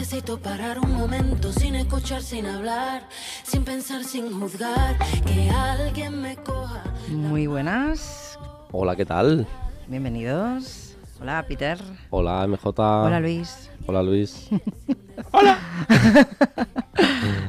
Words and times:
Necesito 0.00 0.38
parar 0.38 0.78
un 0.78 0.94
momento 0.94 1.52
sin 1.52 1.74
escuchar, 1.74 2.22
sin 2.22 2.46
hablar, 2.46 3.02
sin 3.44 3.64
pensar, 3.64 4.02
sin 4.02 4.32
juzgar. 4.32 4.96
Que 5.26 5.50
alguien 5.50 6.22
me 6.22 6.36
coja. 6.36 6.82
Muy 7.10 7.46
buenas, 7.46 8.38
Hola, 8.72 8.96
¿qué 8.96 9.04
tal? 9.04 9.46
bienvenidos. 9.88 10.96
Hola, 11.20 11.44
Peter. 11.46 11.78
Hola, 12.08 12.46
MJ. 12.46 12.80
Hola, 12.80 13.20
Luis. 13.20 13.70
Hola, 13.86 14.02
Luis. 14.02 14.48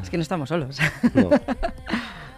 Es 0.03 0.09
que 0.09 0.17
no 0.17 0.23
estamos 0.23 0.49
solos. 0.49 0.77
No. 1.13 1.29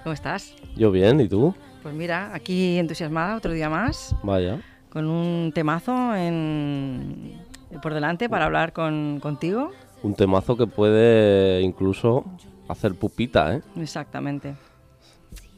¿Cómo 0.04 0.14
estás? 0.14 0.54
Yo 0.76 0.92
bien, 0.92 1.22
¿y 1.22 1.28
tú? 1.28 1.56
Pues 1.82 1.96
mira, 1.96 2.30
aquí 2.36 2.78
entusiasmada 2.78 3.36
otro 3.36 3.52
día 3.52 3.68
más, 3.68 4.16
Vaya. 4.22 4.62
con 4.92 5.08
un 5.10 5.52
temazo 5.56 6.16
en... 6.16 7.42
por 7.82 7.96
delante 7.96 8.30
para 8.30 8.46
hablar 8.46 8.74
con, 8.74 9.20
contigo. 9.20 9.72
Un 10.04 10.14
temazo 10.16 10.56
que 10.58 10.68
puede 10.68 11.62
incluso 11.62 12.26
hacer 12.68 12.94
pupita, 12.96 13.56
¿eh? 13.56 13.62
Exactamente. 13.78 14.56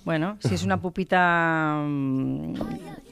Bueno, 0.06 0.38
si 0.39 0.53
es 0.53 0.64
una 0.64 0.80
pupita 0.80 1.81
mm, 1.83 2.53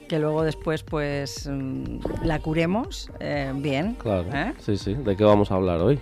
que 0.08 0.20
luego 0.20 0.44
después 0.44 0.84
pues 0.84 1.48
mm, 1.52 1.98
la 2.22 2.38
curemos, 2.38 3.10
eh, 3.18 3.52
bien. 3.56 3.94
Claro. 3.94 4.28
¿eh? 4.32 4.54
Sí, 4.60 4.76
sí. 4.76 4.94
¿De 4.94 5.16
qué 5.16 5.24
vamos 5.24 5.50
a 5.50 5.56
hablar 5.56 5.80
hoy? 5.80 5.98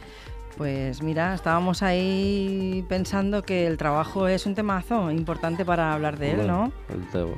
Pues 0.59 1.03
mira, 1.03 1.33
estábamos 1.33 1.83
ahí 1.83 2.85
pensando 2.91 3.43
que 3.43 3.67
el 3.67 3.79
trabajo 3.79 4.29
es 4.29 4.45
un 4.45 4.55
temazo 4.55 5.11
importante 5.11 5.65
para 5.65 5.95
hablar 5.95 6.19
de 6.19 6.33
él, 6.33 6.47
¿no? 6.47 6.71
el 6.91 7.35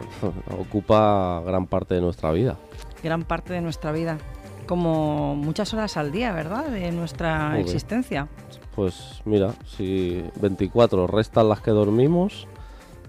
ocupa 0.59 1.41
gran 1.47 1.67
parte 1.67 1.95
de 1.95 2.01
nuestra 2.01 2.33
vida. 2.33 2.59
Gran 3.05 3.23
parte 3.23 3.53
de 3.53 3.61
nuestra 3.61 3.93
vida. 3.93 4.19
Como 4.67 5.35
muchas 5.37 5.73
horas 5.75 5.97
al 5.97 6.11
día, 6.11 6.33
¿verdad? 6.33 6.67
De 6.69 6.91
nuestra 6.93 7.59
existencia. 7.61 8.29
Pues 8.75 9.21
mira, 9.25 9.53
si 9.67 10.25
24 10.41 11.07
restan 11.07 11.49
las 11.49 11.61
que 11.61 11.71
dormimos, 11.71 12.49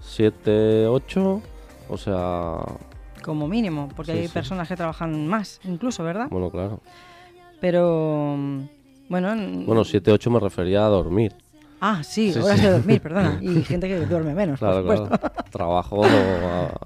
7, 0.00 0.86
8, 0.86 1.42
o 1.88 1.96
sea, 1.96 2.58
Como 3.24 3.48
mínimo, 3.48 3.88
porque 3.96 4.12
Sí, 4.12 4.18
hay 4.18 4.26
sí. 4.28 4.32
personas 4.34 4.68
que 4.68 4.76
trabajan 4.76 5.26
más, 5.26 5.60
incluso, 5.64 6.04
¿verdad? 6.04 6.28
bueno, 6.30 6.50
claro. 6.50 6.80
Pero, 7.60 8.36
bueno... 9.08 9.34
Bueno, 9.66 9.84
7, 9.84 10.12
8 10.12 10.30
me 10.30 10.38
refería 10.40 10.84
a 10.84 10.88
dormir. 10.88 11.34
Ah, 11.80 12.02
sí, 12.02 12.32
Sí, 12.32 12.38
horas 12.38 12.62
de 12.62 12.70
dormir, 12.70 13.00
perdona. 13.00 13.38
Y 13.42 13.62
gente 13.64 13.88
que 13.88 13.98
duerme 14.06 14.34
menos, 14.34 14.58
Claro, 14.60 14.84
por 14.84 14.96
supuesto. 14.96 15.18
claro. 15.18 15.44
Trabajo, 15.50 16.02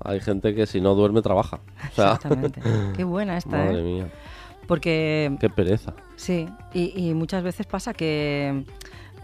hay 0.05 0.20
gente 0.20 0.55
que 0.55 0.66
si 0.66 0.80
no 0.80 0.94
duerme 0.94 1.22
trabaja. 1.22 1.56
O 1.90 1.94
sea, 1.94 2.12
Exactamente. 2.14 2.60
Qué 2.96 3.05
buena 3.05 3.36
esta, 3.36 3.50
madre 3.50 3.80
¿eh? 3.80 3.82
mía, 3.82 4.08
Porque 4.70 5.36
qué 5.40 5.50
pereza. 5.50 5.94
Sí, 6.14 6.48
y, 6.72 6.92
y 7.08 7.12
muchas 7.12 7.42
veces 7.42 7.66
pasa 7.66 7.92
que 7.92 8.64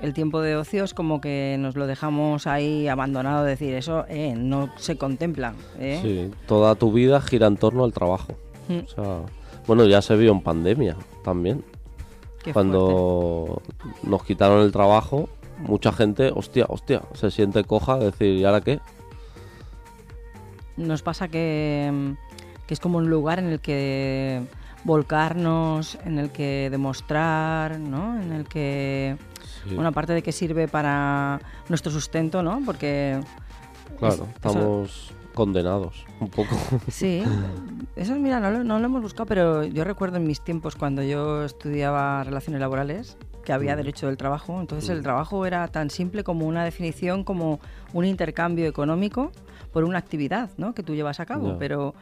el 0.03 0.13
tiempo 0.13 0.41
de 0.41 0.57
ocio 0.57 0.83
es 0.83 0.93
como 0.93 1.21
que 1.21 1.57
nos 1.61 1.77
lo 1.77 1.87
dejamos 1.87 2.49
ahí 2.49 2.89
abandonado, 2.89 3.45
decir, 3.45 3.73
eso 3.75 4.05
eh, 4.09 4.35
no 4.37 4.71
se 4.77 4.99
contempla. 4.99 5.55
¿eh? 5.79 6.01
Sí, 6.03 6.31
toda 6.49 6.75
tu 6.75 6.91
vida 6.93 7.21
gira 7.21 7.47
en 7.47 7.57
torno 7.59 7.85
al 7.85 7.93
trabajo. 7.93 8.35
Mm, 8.69 8.79
O 8.87 8.89
sea, 8.89 9.21
bueno, 9.69 9.85
ya 9.87 10.03
se 10.03 10.17
vio 10.17 10.33
en 10.33 10.41
pandemia 10.41 10.97
también. 11.23 11.63
qué 12.43 12.53
fuerte. 12.53 12.53
Cuando 12.53 13.63
nos 14.03 14.25
quitaron 14.25 14.63
el 14.63 14.73
trabajo, 14.73 15.29
mucha 15.61 15.93
gente, 15.93 16.33
hostia, 16.35 16.67
hostia, 16.69 17.03
se 17.15 17.31
siente 17.31 17.63
coja 17.63 17.99
de 17.99 18.07
decir, 18.07 18.35
¿y 18.35 18.45
ahora 18.45 18.63
qué? 18.63 18.81
Nos 20.77 21.03
pasa 21.03 21.29
que, 21.29 22.15
que 22.67 22.75
es 22.75 22.81
como 22.81 22.99
un 22.99 23.09
lugar 23.09 23.39
en 23.39 23.47
el 23.47 23.61
que 23.61 24.43
volcarnos, 24.87 25.99
en 26.05 26.19
el 26.19 26.31
que 26.31 26.69
demostrar, 26.71 27.79
¿no? 27.79 28.21
En 28.21 28.33
el 28.33 28.47
que, 28.47 29.17
Sí, 29.65 29.75
bueno, 29.75 29.89
aparte 29.89 30.13
de 30.13 30.23
que 30.23 30.33
sirve 30.33 30.69
para 30.69 31.41
nuestro 31.69 31.91
sustento, 31.91 32.43
¿no? 32.43 32.63
Porque 32.65 33.21
claro, 33.99 34.15
eso- 34.15 34.29
estamos 34.35 35.13
condenados 35.35 36.05
un 36.21 36.29
poco. 36.31 36.57
Sí, 36.89 37.23
eso 37.97 38.15
mira, 38.15 38.41
no 38.41 38.51
lo, 38.51 38.65
no 38.65 38.79
lo 38.79 38.87
hemos 38.87 39.03
buscado, 39.03 39.27
pero 39.27 39.65
yo 39.65 39.85
recuerdo 39.85 40.17
en 40.19 40.27
mis 40.27 40.41
tiempos 40.41 40.77
cuando 40.77 41.03
yo 41.03 41.45
estudiaba 41.45 42.23
relaciones 42.25 42.61
laborales 42.61 43.17
que 43.45 43.53
había 43.53 43.77
derecho 43.77 44.07
del 44.09 44.17
trabajo, 44.17 44.61
entonces 44.61 44.91
el 44.91 45.03
trabajo 45.03 45.47
era 45.47 45.69
tan 45.69 45.89
simple 45.91 46.25
como 46.25 46.47
una 46.47 46.65
definición, 46.65 47.23
como 47.23 47.61
un 47.93 48.05
intercambio 48.05 48.67
económico 48.67 49.31
por 49.73 49.85
una 49.85 49.99
actividad 49.99 50.51
¿no? 50.57 50.75
que 50.75 50.83
tú 50.83 50.95
llevas 50.97 51.21
a 51.21 51.27
cabo, 51.27 51.53
Ya. 51.53 51.59
pero 51.59 51.95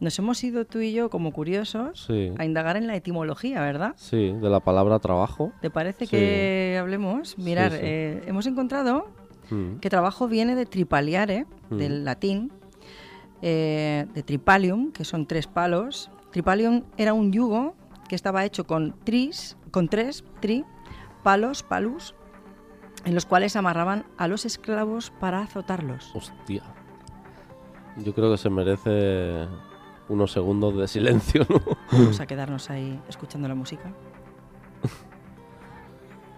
nos 0.00 0.18
hemos 0.18 0.42
ido 0.44 0.64
tú 0.64 0.80
y 0.80 0.92
yo 0.92 1.08
como 1.10 1.32
curiosos 1.32 2.04
Sí, 2.06 2.32
a 2.38 2.44
indagar 2.44 2.76
en 2.76 2.86
la 2.86 2.96
etimología, 2.96 3.60
¿verdad? 3.62 3.94
sí, 3.96 4.32
de 4.32 4.50
la 4.50 4.60
palabra 4.60 4.98
trabajo. 4.98 5.52
¿Te 5.60 5.70
parece 5.70 6.06
Sí. 6.06 6.10
que 6.10 6.76
hablemos? 6.80 7.38
Mirar, 7.38 7.72
sí. 7.72 7.78
eh, 7.82 8.22
hemos 8.26 8.46
encontrado 8.46 9.06
Mm, 9.50 9.76
que 9.76 9.88
trabajo 9.90 10.26
viene 10.26 10.56
de 10.56 10.66
tripaliare, 10.66 11.46
Mm. 11.70 11.76
del 11.76 12.04
latín, 12.04 12.52
eh, 13.42 14.06
de 14.12 14.22
tripalium, 14.22 14.90
que 14.92 15.04
son 15.04 15.26
tres 15.26 15.46
palos. 15.46 16.10
Tripalium 16.32 16.82
era 16.96 17.12
un 17.12 17.32
yugo 17.32 17.74
que 18.08 18.14
estaba 18.16 18.44
hecho 18.44 18.64
con 18.66 18.94
tris, 19.04 19.56
con 19.70 19.88
tres, 19.88 20.24
tri, 20.40 20.64
palos, 21.22 21.62
palus, 21.62 22.14
en 23.04 23.14
los 23.14 23.24
cuales 23.24 23.54
amarraban 23.56 24.04
a 24.18 24.26
los 24.26 24.44
esclavos 24.46 25.10
para 25.20 25.42
azotarlos. 25.42 26.10
Hostia. 26.14 26.62
Yo 28.04 28.12
creo 28.14 28.30
que 28.32 28.38
se 28.38 28.50
merece 28.50 29.46
unos 30.08 30.32
segundos 30.32 30.76
de 30.76 30.88
silencio, 30.88 31.46
¿no? 31.48 31.60
Vamos 31.92 32.20
a 32.20 32.26
quedarnos 32.26 32.70
ahí 32.70 33.00
escuchando 33.08 33.48
la 33.48 33.54
música. 33.54 33.90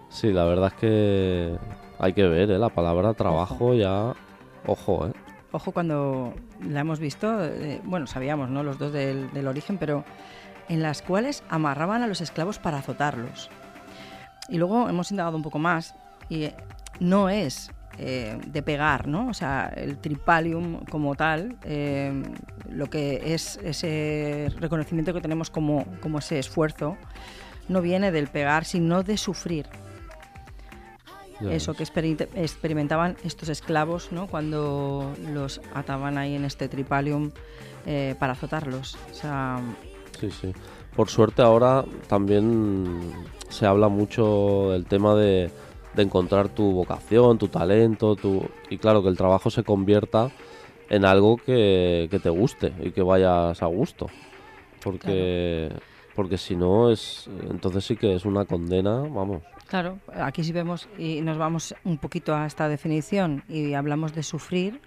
Sí, 0.09 0.31
la 0.33 0.43
verdad 0.45 0.67
es 0.67 0.73
que 0.73 1.57
hay 1.99 2.13
que 2.13 2.27
ver, 2.27 2.49
¿eh? 2.51 2.57
La 2.57 2.69
palabra 2.69 3.13
trabajo 3.13 3.73
ya... 3.73 4.13
Ojo, 4.65 5.07
¿eh? 5.07 5.13
Ojo 5.51 5.71
cuando 5.71 6.33
la 6.61 6.81
hemos 6.81 6.99
visto, 6.99 7.43
eh, 7.43 7.81
bueno, 7.83 8.07
sabíamos, 8.07 8.49
¿no? 8.49 8.63
Los 8.63 8.77
dos 8.77 8.91
del, 8.91 9.31
del 9.33 9.47
origen, 9.47 9.77
pero 9.77 10.03
en 10.67 10.81
las 10.81 11.01
cuales 11.01 11.43
amarraban 11.49 12.03
a 12.03 12.07
los 12.07 12.21
esclavos 12.21 12.59
para 12.59 12.79
azotarlos. 12.79 13.49
Y 14.49 14.57
luego 14.57 14.89
hemos 14.89 15.11
indagado 15.11 15.37
un 15.37 15.43
poco 15.43 15.59
más 15.59 15.95
y 16.27 16.43
eh, 16.45 16.55
no 16.99 17.29
es 17.29 17.71
eh, 18.01 18.37
de 18.47 18.61
pegar, 18.61 19.07
¿no? 19.09 19.27
O 19.27 19.33
sea, 19.33 19.73
el 19.75 19.97
tripalium 19.97 20.85
como 20.85 21.15
tal, 21.15 21.57
eh, 21.63 22.23
lo 22.69 22.89
que 22.89 23.33
es 23.33 23.59
ese 23.61 24.49
reconocimiento 24.57 25.13
que 25.13 25.19
tenemos 25.19 25.49
como, 25.49 25.85
como 26.01 26.19
ese 26.19 26.39
esfuerzo, 26.39 26.95
no 27.67 27.81
viene 27.81 28.13
del 28.13 28.27
pegar, 28.27 28.63
sino 28.63 29.03
de 29.03 29.17
sufrir. 29.17 29.67
Ya 31.41 31.51
Eso 31.51 31.73
que 31.73 31.85
ves. 31.85 31.91
experimentaban 32.35 33.17
estos 33.25 33.49
esclavos 33.49 34.13
¿no? 34.13 34.27
cuando 34.27 35.13
los 35.33 35.59
ataban 35.73 36.17
ahí 36.17 36.35
en 36.35 36.45
este 36.45 36.69
tripalium 36.69 37.31
eh, 37.85 38.15
para 38.17 38.31
azotarlos. 38.31 38.97
O 39.11 39.13
sea, 39.13 39.59
Sí, 40.19 40.31
sí. 40.31 40.53
Por 40.95 41.09
suerte 41.09 41.41
ahora 41.41 41.83
también 42.07 43.11
se 43.49 43.65
habla 43.65 43.87
mucho 43.89 44.71
del 44.71 44.85
tema 44.85 45.15
de, 45.15 45.49
de 45.93 46.03
encontrar 46.03 46.49
tu 46.49 46.71
vocación, 46.71 47.37
tu 47.37 47.47
talento, 47.47 48.15
tu... 48.15 48.47
y 48.69 48.77
claro, 48.77 49.01
que 49.01 49.09
el 49.09 49.17
trabajo 49.17 49.49
se 49.49 49.63
convierta 49.63 50.31
en 50.89 51.05
algo 51.05 51.37
que, 51.37 52.07
que 52.09 52.19
te 52.19 52.29
guste 52.29 52.73
y 52.81 52.91
que 52.91 53.01
vayas 53.01 53.61
a 53.61 53.65
gusto. 53.67 54.07
Porque, 54.83 55.71
porque 56.15 56.37
si 56.37 56.55
no, 56.55 56.89
es 56.89 57.29
entonces 57.49 57.85
sí 57.85 57.95
que 57.95 58.15
es 58.15 58.25
una 58.25 58.45
condena, 58.45 59.01
vamos. 59.01 59.43
claro, 59.67 59.99
aquí 60.13 60.43
sí 60.43 60.51
vemos 60.51 60.87
y 60.97 61.21
nos 61.21 61.37
vamos 61.37 61.75
un 61.83 61.97
poquito 61.97 62.35
a 62.35 62.45
esta 62.45 62.69
definición 62.69 63.43
y 63.49 63.73
hablamos 63.73 64.13
de 64.13 64.23
sufrir. 64.23 64.81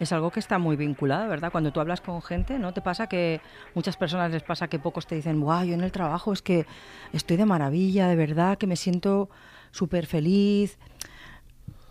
Es 0.00 0.12
algo 0.12 0.30
que 0.32 0.40
está 0.40 0.58
muy 0.58 0.74
vinculado, 0.74 1.28
¿verdad? 1.28 1.52
Cuando 1.52 1.72
tú 1.72 1.78
hablas 1.78 2.00
con 2.00 2.22
gente, 2.22 2.58
¿no 2.58 2.72
te 2.72 2.80
pasa 2.80 3.06
que 3.06 3.40
muchas 3.74 3.96
personas 3.96 4.32
les 4.32 4.42
pasa 4.42 4.66
que 4.66 4.80
pocos 4.80 5.06
te 5.06 5.14
dicen, 5.14 5.40
guau, 5.40 5.64
yo 5.64 5.74
en 5.74 5.82
el 5.82 5.92
trabajo 5.92 6.32
es 6.32 6.42
que 6.42 6.66
estoy 7.12 7.36
de 7.36 7.46
maravilla, 7.46 8.08
de 8.08 8.16
verdad, 8.16 8.58
que 8.58 8.66
me 8.66 8.74
siento 8.74 9.28
súper 9.72 10.06
feliz. 10.06 10.78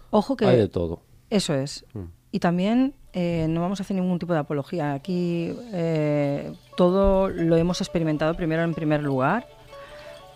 Ojo 0.10 0.36
que... 0.38 0.46
Hay 0.46 0.58
de 0.58 0.68
todo. 0.70 1.02
Eso 1.30 1.54
es. 1.54 1.86
Mm. 1.94 2.00
Y 2.32 2.40
también 2.40 2.94
eh, 3.14 3.46
no 3.50 3.60
vamos 3.62 3.80
a 3.80 3.84
hacer 3.84 3.96
ningún 3.98 4.18
tipo 4.20 4.32
de 4.34 4.40
apología. 4.40 4.94
Aquí 4.94 5.54
eh, 5.74 6.54
todo 6.78 7.28
lo 7.30 7.58
hemos 7.58 7.82
experimentado 7.82 8.34
primero 8.36 8.64
en 8.64 8.74
primer 8.74 9.04
lugar. 9.04 9.48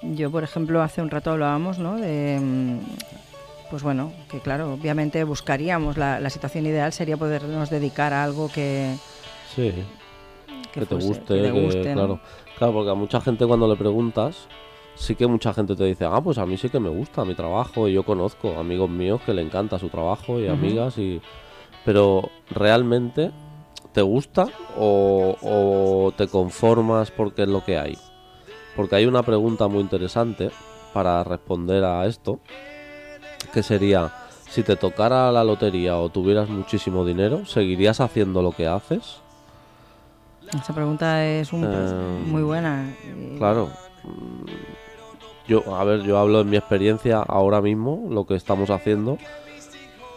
Yo, 0.02 0.30
por 0.30 0.44
ejemplo, 0.44 0.82
hace 0.82 1.02
un 1.02 1.10
rato 1.10 1.32
hablábamos 1.32 1.80
¿no? 1.80 1.96
de, 1.96 2.38
mm, 2.40 2.80
pues 3.72 3.82
bueno, 3.82 4.12
que 4.30 4.40
claro, 4.40 4.74
obviamente 4.74 5.24
buscaríamos, 5.24 5.98
la, 5.98 6.20
la 6.20 6.30
situación 6.30 6.66
ideal 6.66 6.92
sería 6.94 7.18
podernos 7.18 7.70
dedicar 7.70 8.14
a 8.14 8.24
algo 8.24 8.50
que... 8.54 8.96
Sí, 9.56 9.72
que, 10.74 10.86
te 10.86 10.96
fuese- 10.96 11.08
guste, 11.08 11.26
que 11.36 11.42
te 11.42 11.52
que- 11.54 11.62
guste, 11.62 11.88
¿no? 11.90 11.94
claro. 11.96 12.20
Claro, 12.58 12.74
porque 12.74 12.92
a 12.92 12.94
mucha 12.96 13.20
gente 13.22 13.46
cuando 13.48 13.68
le 13.68 13.76
preguntas, 13.78 14.48
sí 14.96 15.16
que 15.16 15.28
mucha 15.28 15.54
gente 15.54 15.76
te 15.76 15.84
dice, 15.86 16.06
ah, 16.06 16.22
pues 16.22 16.38
a 16.38 16.46
mí 16.46 16.58
sí 16.58 16.70
que 16.70 16.80
me 16.80 16.90
gusta 16.90 17.26
mi 17.26 17.36
trabajo 17.36 17.88
y 17.88 17.94
yo 17.94 18.04
conozco 18.04 18.58
amigos 18.58 18.90
míos 18.90 19.22
que 19.26 19.34
le 19.34 19.42
encanta 19.42 19.78
su 19.80 19.90
trabajo 19.90 20.40
y 20.40 20.48
amigas 20.48 20.98
y... 20.98 21.22
Pero 21.84 22.30
realmente, 22.50 23.32
¿te 23.92 24.02
gusta 24.02 24.48
o, 24.76 25.36
o 25.42 26.12
te 26.18 26.28
conformas 26.28 27.12
porque 27.12 27.44
es 27.44 27.48
lo 27.50 27.64
que 27.64 27.78
hay? 27.78 27.96
Porque 28.76 28.96
hay 28.96 29.06
una 29.06 29.22
pregunta 29.22 29.68
muy 29.68 29.82
interesante 29.82 30.50
para 30.94 31.24
responder 31.24 31.84
a 31.84 32.06
esto, 32.08 32.40
que 33.54 33.62
sería, 33.62 34.12
si 34.50 34.64
te 34.64 34.76
tocara 34.76 35.32
la 35.32 35.44
lotería 35.44 35.98
o 35.98 36.10
tuvieras 36.10 36.50
muchísimo 36.50 37.06
dinero, 37.06 37.46
¿seguirías 37.46 38.00
haciendo 38.02 38.42
lo 38.42 38.52
que 38.52 38.66
haces? 38.68 39.22
Esa 40.60 40.74
pregunta 40.74 41.24
es 41.26 41.54
un- 41.54 41.66
Eh, 41.66 42.30
muy 42.32 42.42
buena. 42.42 42.96
y- 43.04 43.38
Claro. 43.38 43.70
Yo, 45.48 45.76
a 45.76 45.84
ver, 45.84 46.02
yo 46.02 46.18
hablo 46.18 46.42
en 46.42 46.50
mi 46.50 46.58
experiencia 46.58 47.20
ahora 47.20 47.62
mismo, 47.62 48.08
lo 48.10 48.26
que 48.26 48.36
estamos 48.36 48.70
haciendo. 48.70 49.18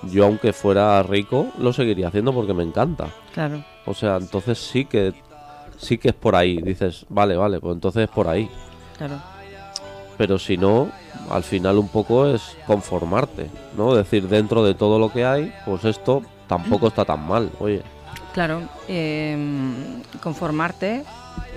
Yo, 0.04 0.24
aunque 0.24 0.52
fuera 0.52 1.02
rico, 1.02 1.48
lo 1.58 1.72
seguiría 1.72 2.08
haciendo 2.08 2.32
porque 2.32 2.54
me 2.54 2.62
encanta. 2.62 3.08
Claro, 3.34 3.64
O 3.84 3.94
sea, 3.94 4.16
entonces 4.16 4.58
sí 4.58 4.84
que 4.84 5.12
sí 5.76 5.98
que 5.98 6.08
es 6.08 6.14
por 6.14 6.34
ahí. 6.36 6.60
Dices, 6.62 7.04
vale, 7.08 7.36
vale, 7.36 7.60
pues 7.60 7.74
entonces 7.74 8.04
es 8.04 8.10
por 8.10 8.28
ahí. 8.28 8.48
claro. 8.96 9.16
Pero 10.16 10.36
si 10.36 10.56
no, 10.56 10.88
al 11.30 11.44
final 11.44 11.78
un 11.78 11.86
poco 11.88 12.26
es 12.26 12.56
conformarte, 12.66 13.48
¿no? 13.76 13.94
Decir, 13.94 14.26
dentro 14.26 14.64
de 14.64 14.74
todo 14.74 14.98
lo 14.98 15.12
que 15.12 15.24
hay, 15.24 15.52
pues 15.64 15.84
esto 15.84 16.22
tampoco 16.48 16.88
está 16.88 17.04
tan 17.04 17.24
mal. 17.28 17.50
Oye, 17.60 17.82
Claro, 18.34 18.62
em, 18.88 20.02
conformarte 20.20 21.04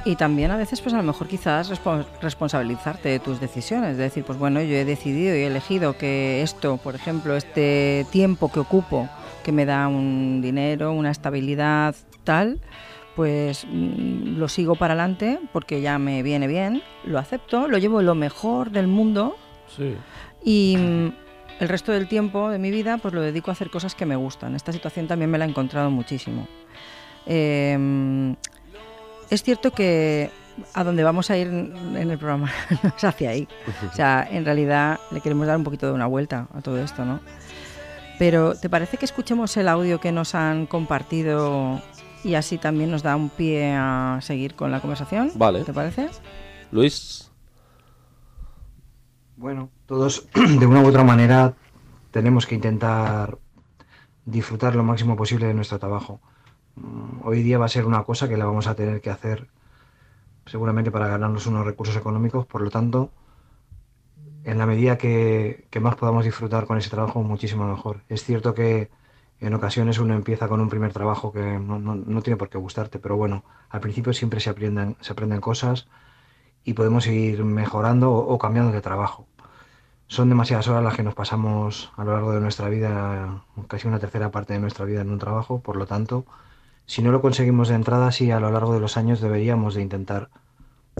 y 0.03 0.15
también 0.15 0.49
a 0.51 0.57
veces 0.57 0.81
pues 0.81 0.93
a 0.93 0.97
lo 0.97 1.03
mejor 1.03 1.27
quizás 1.27 1.69
respo- 1.69 2.05
responsabilizarte 2.21 3.09
de 3.09 3.19
tus 3.19 3.39
decisiones, 3.39 3.97
de 3.97 4.03
decir 4.03 4.23
pues 4.23 4.39
bueno 4.39 4.61
yo 4.61 4.75
he 4.75 4.85
decidido 4.85 5.35
y 5.35 5.39
he 5.39 5.47
elegido 5.47 5.97
que 5.97 6.41
esto, 6.41 6.77
por 6.77 6.95
ejemplo, 6.95 7.35
este 7.35 8.05
tiempo 8.11 8.51
que 8.51 8.59
ocupo, 8.59 9.07
que 9.43 9.51
me 9.51 9.65
da 9.65 9.87
un 9.87 10.41
dinero, 10.41 10.91
una 10.93 11.11
estabilidad 11.11 11.95
tal, 12.23 12.59
pues 13.15 13.65
mm, 13.69 14.37
lo 14.37 14.47
sigo 14.47 14.75
para 14.75 14.93
adelante 14.93 15.39
porque 15.53 15.81
ya 15.81 15.99
me 15.99 16.23
viene 16.23 16.47
bien, 16.47 16.81
lo 17.03 17.19
acepto, 17.19 17.67
lo 17.67 17.77
llevo 17.77 18.01
lo 18.01 18.15
mejor 18.15 18.71
del 18.71 18.87
mundo 18.87 19.35
sí. 19.75 19.95
y 20.43 20.77
mm, 20.79 21.13
el 21.59 21.69
resto 21.69 21.91
del 21.91 22.07
tiempo 22.07 22.49
de 22.49 22.57
mi 22.57 22.71
vida 22.71 22.97
pues 22.97 23.13
lo 23.13 23.21
dedico 23.21 23.51
a 23.51 23.53
hacer 23.53 23.69
cosas 23.69 23.93
que 23.93 24.07
me 24.07 24.15
gustan. 24.15 24.55
Esta 24.55 24.71
situación 24.71 25.05
también 25.07 25.29
me 25.29 25.37
la 25.37 25.45
he 25.45 25.49
encontrado 25.49 25.91
muchísimo. 25.91 26.47
Eh, 27.27 27.77
es 29.31 29.43
cierto 29.43 29.71
que 29.71 30.29
a 30.73 30.83
donde 30.83 31.03
vamos 31.03 31.31
a 31.31 31.37
ir 31.37 31.47
en 31.47 31.95
el 31.95 32.17
programa 32.17 32.51
no 32.83 32.93
es 32.95 33.03
hacia 33.03 33.31
ahí. 33.31 33.47
O 33.89 33.95
sea, 33.95 34.27
en 34.29 34.45
realidad 34.45 34.99
le 35.11 35.21
queremos 35.21 35.47
dar 35.47 35.57
un 35.57 35.63
poquito 35.63 35.87
de 35.87 35.93
una 35.93 36.05
vuelta 36.05 36.47
a 36.53 36.61
todo 36.61 36.77
esto, 36.77 37.05
¿no? 37.05 37.19
Pero 38.19 38.53
¿te 38.55 38.69
parece 38.69 38.97
que 38.97 39.05
escuchemos 39.05 39.55
el 39.57 39.67
audio 39.67 39.99
que 39.99 40.11
nos 40.11 40.35
han 40.35 40.67
compartido 40.67 41.81
y 42.23 42.35
así 42.35 42.57
también 42.57 42.91
nos 42.91 43.01
da 43.01 43.15
un 43.15 43.29
pie 43.29 43.73
a 43.73 44.19
seguir 44.21 44.53
con 44.53 44.69
la 44.69 44.79
conversación? 44.79 45.31
Vale. 45.35 45.63
¿Te 45.63 45.73
parece? 45.73 46.09
Luis, 46.71 47.31
Bueno, 49.37 49.71
todos 49.87 50.27
de 50.59 50.65
una 50.65 50.81
u 50.81 50.87
otra 50.87 51.03
manera 51.03 51.55
tenemos 52.11 52.45
que 52.45 52.55
intentar 52.55 53.39
disfrutar 54.25 54.75
lo 54.75 54.83
máximo 54.83 55.15
posible 55.15 55.47
de 55.47 55.53
nuestro 55.53 55.79
trabajo. 55.79 56.21
Mm, 56.75 57.21
Hoy 57.25 57.43
día 57.43 57.57
va 57.57 57.65
a 57.65 57.69
ser 57.69 57.85
una 57.85 58.03
cosa 58.03 58.27
que 58.27 58.35
la 58.37 58.45
vamos 58.45 58.67
a 58.67 58.75
tener 58.75 58.99
que 59.01 59.09
hacer 59.09 59.47
seguramente 60.45 60.91
para 60.91 61.07
ganarnos 61.07 61.47
unos 61.47 61.65
recursos 61.65 61.95
económicos, 61.95 62.45
por 62.45 62.61
lo 62.61 62.69
tanto, 62.69 63.11
en 64.43 64.57
la 64.57 64.65
medida 64.65 64.97
que, 64.97 65.67
más 65.81 65.95
podamos 65.95 66.25
disfrutar 66.25 66.65
con 66.65 66.77
ese 66.77 66.89
trabajo, 66.89 67.21
muchísimo 67.23 67.67
mejor. 67.67 68.01
Es 68.09 68.23
cierto 68.23 68.53
que 68.53 68.89
en 69.39 69.53
ocasiones 69.53 69.99
uno 69.99 70.13
empieza 70.15 70.47
con 70.47 70.61
un 70.61 70.69
primer 70.69 70.93
trabajo 70.93 71.31
que 71.31 71.59
no, 71.59 71.79
no- 71.79 71.95
no 71.95 72.21
tiene 72.21 72.37
por 72.37 72.49
qué 72.49 72.57
gustarte, 72.57 72.99
pero 72.99 73.17
bueno, 73.17 73.43
al 73.69 73.81
principio 73.81 74.13
siempre 74.13 74.39
se 74.39 74.49
aprenden, 74.49 74.97
se 75.01 75.13
aprenden 75.13 75.41
cosas 75.41 75.87
y 76.65 76.73
podemos 76.73 77.07
ir 77.07 77.43
mejorando 77.45 78.13
o 78.13 78.37
cambiando 78.39 78.71
de 78.73 78.81
trabajo. 78.81 79.27
Son 80.07 80.29
demasiadas 80.29 80.67
horas 80.67 80.83
las 80.83 80.95
que 80.95 81.03
nos 81.03 81.15
pasamos 81.15 81.91
a 81.97 82.03
lo 82.03 82.13
largo 82.13 82.33
de 82.33 82.41
nuestra 82.41 82.69
vida, 82.69 83.43
casi 83.67 83.87
una 83.87 83.99
tercera 83.99 84.31
parte 84.31 84.53
de 84.53 84.59
nuestra 84.59 84.85
vida 84.85 85.01
en 85.01 85.11
un 85.11 85.19
trabajo, 85.19 85.61
por 85.61 85.77
lo 85.77 85.85
tanto, 85.87 86.25
si 86.91 87.01
no 87.01 87.13
lo 87.13 87.21
conseguimos 87.21 87.69
de 87.69 87.75
entrada, 87.75 88.11
sí 88.11 88.31
a 88.31 88.41
lo 88.41 88.51
largo 88.51 88.73
de 88.73 88.81
los 88.81 88.97
años 88.97 89.21
deberíamos 89.21 89.75
de 89.75 89.81
intentar 89.81 90.29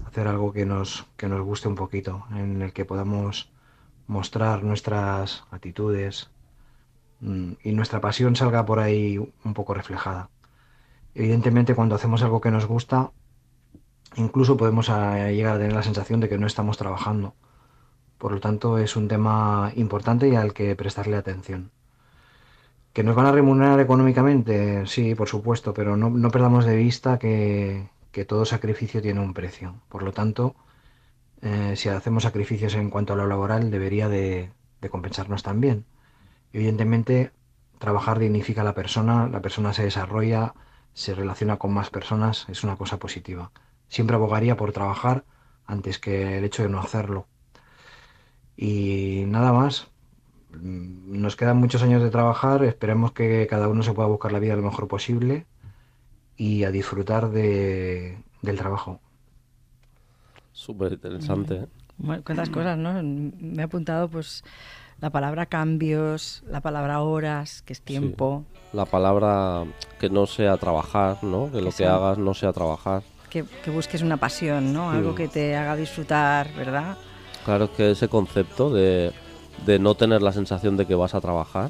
hacer 0.06 0.26
algo 0.26 0.54
que 0.54 0.66
nos, 0.66 1.06
que 1.18 1.28
nos 1.28 1.42
guste 1.42 1.68
un 1.68 1.76
poquito, 1.76 2.24
en 2.32 2.62
el 2.62 2.72
que 2.72 2.86
podamos 2.86 3.52
mostrar 4.08 4.64
nuestras 4.64 5.44
actitudes 5.52 6.30
mm, 7.20 7.56
y 7.62 7.74
nuestra 7.74 8.00
pasión 8.00 8.38
salga 8.38 8.66
por 8.66 8.80
ahí 8.80 9.18
un 9.18 9.54
poco 9.54 9.74
reflejada. 9.74 10.30
Evidentemente, 11.14 11.76
cuando 11.76 11.96
hacemos 11.96 12.24
algo 12.24 12.40
que 12.40 12.52
nos 12.52 12.68
gusta, 12.68 13.12
incluso 14.16 14.56
podemos 14.56 14.90
ah, 14.90 15.30
llegar 15.30 15.56
a 15.56 15.60
tener 15.60 15.74
la 15.74 15.84
sensación 15.84 16.22
de 16.22 16.30
que 16.30 16.38
no 16.38 16.48
estamos 16.48 16.78
trabajando. 16.78 17.36
Por 18.18 18.32
lo 18.32 18.40
tanto, 18.40 18.78
es 18.78 18.96
un 18.96 19.10
tema 19.10 19.74
importante 19.76 20.30
y 20.30 20.36
al 20.36 20.54
que 20.54 20.74
prestarle 20.78 21.18
atención. 21.18 21.72
¿Que 22.94 23.04
nos 23.04 23.16
van 23.16 23.26
a 23.28 23.32
remunerar 23.32 23.80
económicamente? 23.80 24.86
Sí, 24.86 25.16
por 25.16 25.28
supuesto, 25.30 25.74
pero 25.74 25.96
no, 25.98 26.10
no 26.10 26.30
perdamos 26.30 26.66
de 26.66 26.76
vista 26.76 27.18
que, 27.20 27.90
que 28.12 28.26
todo 28.26 28.44
sacrificio 28.46 29.02
tiene 29.02 29.22
un 29.22 29.34
precio. 29.34 29.82
Por 29.90 30.04
lo 30.04 30.12
tanto, 30.12 30.56
eh, 31.42 31.76
si 31.78 31.90
hacemos 31.90 32.24
sacrificios 32.24 32.76
en 32.76 32.90
cuanto 32.90 33.14
a 33.14 33.16
lo 33.18 33.28
laboral, 33.28 33.72
debería 33.72 34.10
de, 34.10 34.52
de 34.82 34.90
compensarnos 34.90 35.44
también. 35.44 35.86
Evidentemente, 36.54 37.34
trabajar 37.80 38.20
dignifica 38.20 38.62
a 38.62 38.66
la 38.66 38.76
persona, 38.76 39.28
la 39.30 39.42
persona 39.42 39.74
se 39.74 39.84
desarrolla, 39.84 40.56
se 40.94 41.16
relaciona 41.16 41.58
con 41.58 41.74
más 41.74 41.90
personas, 41.92 42.48
es 42.50 42.64
una 42.64 42.78
cosa 42.78 43.00
positiva. 43.00 43.52
Siempre 43.90 44.16
abogaría 44.18 44.58
por 44.58 44.74
trabajar 44.74 45.26
antes 45.66 46.00
que 46.00 46.38
el 46.40 46.46
hecho 46.46 46.64
de 46.64 46.70
no 46.70 46.80
hacerlo. 46.80 47.28
Y 48.56 49.26
nada 49.28 49.52
más. 49.54 49.91
Mm, 50.54 51.22
Nos 51.22 51.36
quedan 51.36 51.58
muchos 51.58 51.82
años 51.84 52.02
de 52.02 52.10
trabajar, 52.10 52.64
esperemos 52.64 53.12
que 53.12 53.48
cada 53.50 53.68
uno 53.68 53.84
se 53.84 53.94
pueda 53.94 54.08
buscar 54.08 54.32
la 54.32 54.40
vida 54.40 54.56
lo 54.56 54.62
mejor 54.64 54.88
posible 54.88 55.46
y 56.38 56.64
a 56.64 56.72
disfrutar 56.72 57.30
de, 57.30 58.18
del 58.42 58.58
trabajo. 58.58 59.00
súper 60.52 60.94
interesante. 60.94 61.56
¿eh? 61.56 61.66
Bueno, 61.98 62.24
cuántas 62.26 62.50
cosas, 62.50 62.78
¿no? 62.78 63.02
Me 63.04 63.62
he 63.62 63.66
apuntado 63.66 64.10
pues 64.10 64.44
la 65.00 65.10
palabra 65.10 65.46
cambios, 65.46 66.44
la 66.48 66.62
palabra 66.62 67.02
horas, 67.02 67.62
que 67.64 67.74
es 67.74 67.82
tiempo, 67.82 68.44
La 68.74 68.86
palabra 68.86 69.66
que 70.00 70.10
no 70.10 70.26
sea 70.26 70.58
trabajar, 70.58 71.24
¿no? 71.24 71.52
Que 71.52 71.60
lo 71.60 71.66
que 71.68 71.72
sea- 71.74 71.96
hagas 71.96 72.18
no 72.18 72.34
sea 72.34 72.54
trabajar. 72.54 73.04
que, 73.30 73.46
que 73.64 73.72
busques 73.72 74.02
una 74.02 74.18
pasión, 74.18 74.74
¿no? 74.74 74.92
Algo 74.92 75.12
Mm. 75.14 75.16
que 75.16 75.28
te 75.30 75.56
haga 75.56 75.76
disfrutar, 75.76 76.54
¿verdad? 76.56 76.98
Claro, 77.46 77.66
es 77.66 77.70
que 77.72 77.92
ese 77.92 78.08
concepto 78.10 78.70
de, 78.70 79.12
de 79.66 79.80
no 79.80 79.96
tener 79.96 80.22
la 80.22 80.34
sensación 80.34 80.78
de 80.78 80.86
que 80.86 80.96
vas 80.96 81.14
a 81.16 81.22
trabajar, 81.22 81.70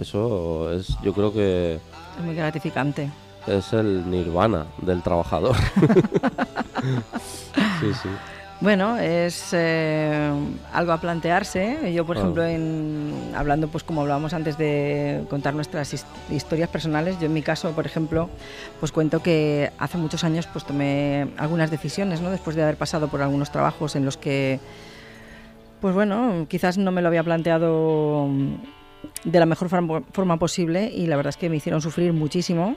eso 0.00 0.72
es, 0.72 0.88
yo 1.02 1.12
creo 1.12 1.32
que 1.32 1.74
Es 2.18 2.24
muy 2.24 2.34
gratificante. 2.34 3.10
es 3.46 3.72
el 3.72 4.08
nirvana 4.10 4.66
del 4.82 5.02
trabajador. 5.02 5.56
sí, 7.80 7.92
sí. 8.02 8.08
Bueno, 8.60 8.96
es 8.98 9.48
eh, 9.52 10.30
algo 10.72 10.92
a 10.92 10.98
plantearse. 11.00 11.92
Yo, 11.92 12.06
por 12.06 12.16
Ah. 12.16 12.20
ejemplo, 12.20 12.44
en, 12.44 13.32
hablando, 13.36 13.68
pues 13.68 13.82
como 13.84 14.00
hablábamos 14.02 14.32
antes 14.32 14.56
de 14.56 15.24
contar 15.28 15.54
nuestras 15.54 15.92
his- 15.92 16.06
historias 16.30 16.70
personales, 16.70 17.18
yo 17.18 17.26
en 17.26 17.34
mi 17.34 17.42
caso, 17.42 17.72
por 17.72 17.84
ejemplo, 17.84 18.30
pues 18.80 18.92
cuento 18.92 19.20
que 19.22 19.70
hace 19.78 19.98
muchos 19.98 20.24
años 20.24 20.46
pues 20.52 20.64
tomé 20.64 21.28
algunas 21.36 21.70
decisiones, 21.70 22.20
¿no? 22.20 22.30
Después 22.30 22.56
de 22.56 22.62
haber 22.62 22.76
pasado 22.76 23.08
por 23.08 23.20
algunos 23.22 23.50
trabajos 23.50 23.96
en 23.96 24.04
los 24.06 24.16
que, 24.16 24.60
pues 25.84 25.94
bueno, 25.94 26.46
quizás 26.48 26.78
no 26.78 26.92
me 26.92 27.02
lo 27.02 27.08
había 27.08 27.22
planteado 27.22 28.26
de 29.22 29.38
la 29.38 29.44
mejor 29.44 29.68
forma, 29.68 30.38
posible 30.38 30.90
y 30.90 31.06
la 31.08 31.16
verdad 31.16 31.28
es 31.28 31.36
que 31.36 31.50
me 31.50 31.56
hicieron 31.56 31.82
sufrir 31.82 32.14
muchísimo 32.14 32.74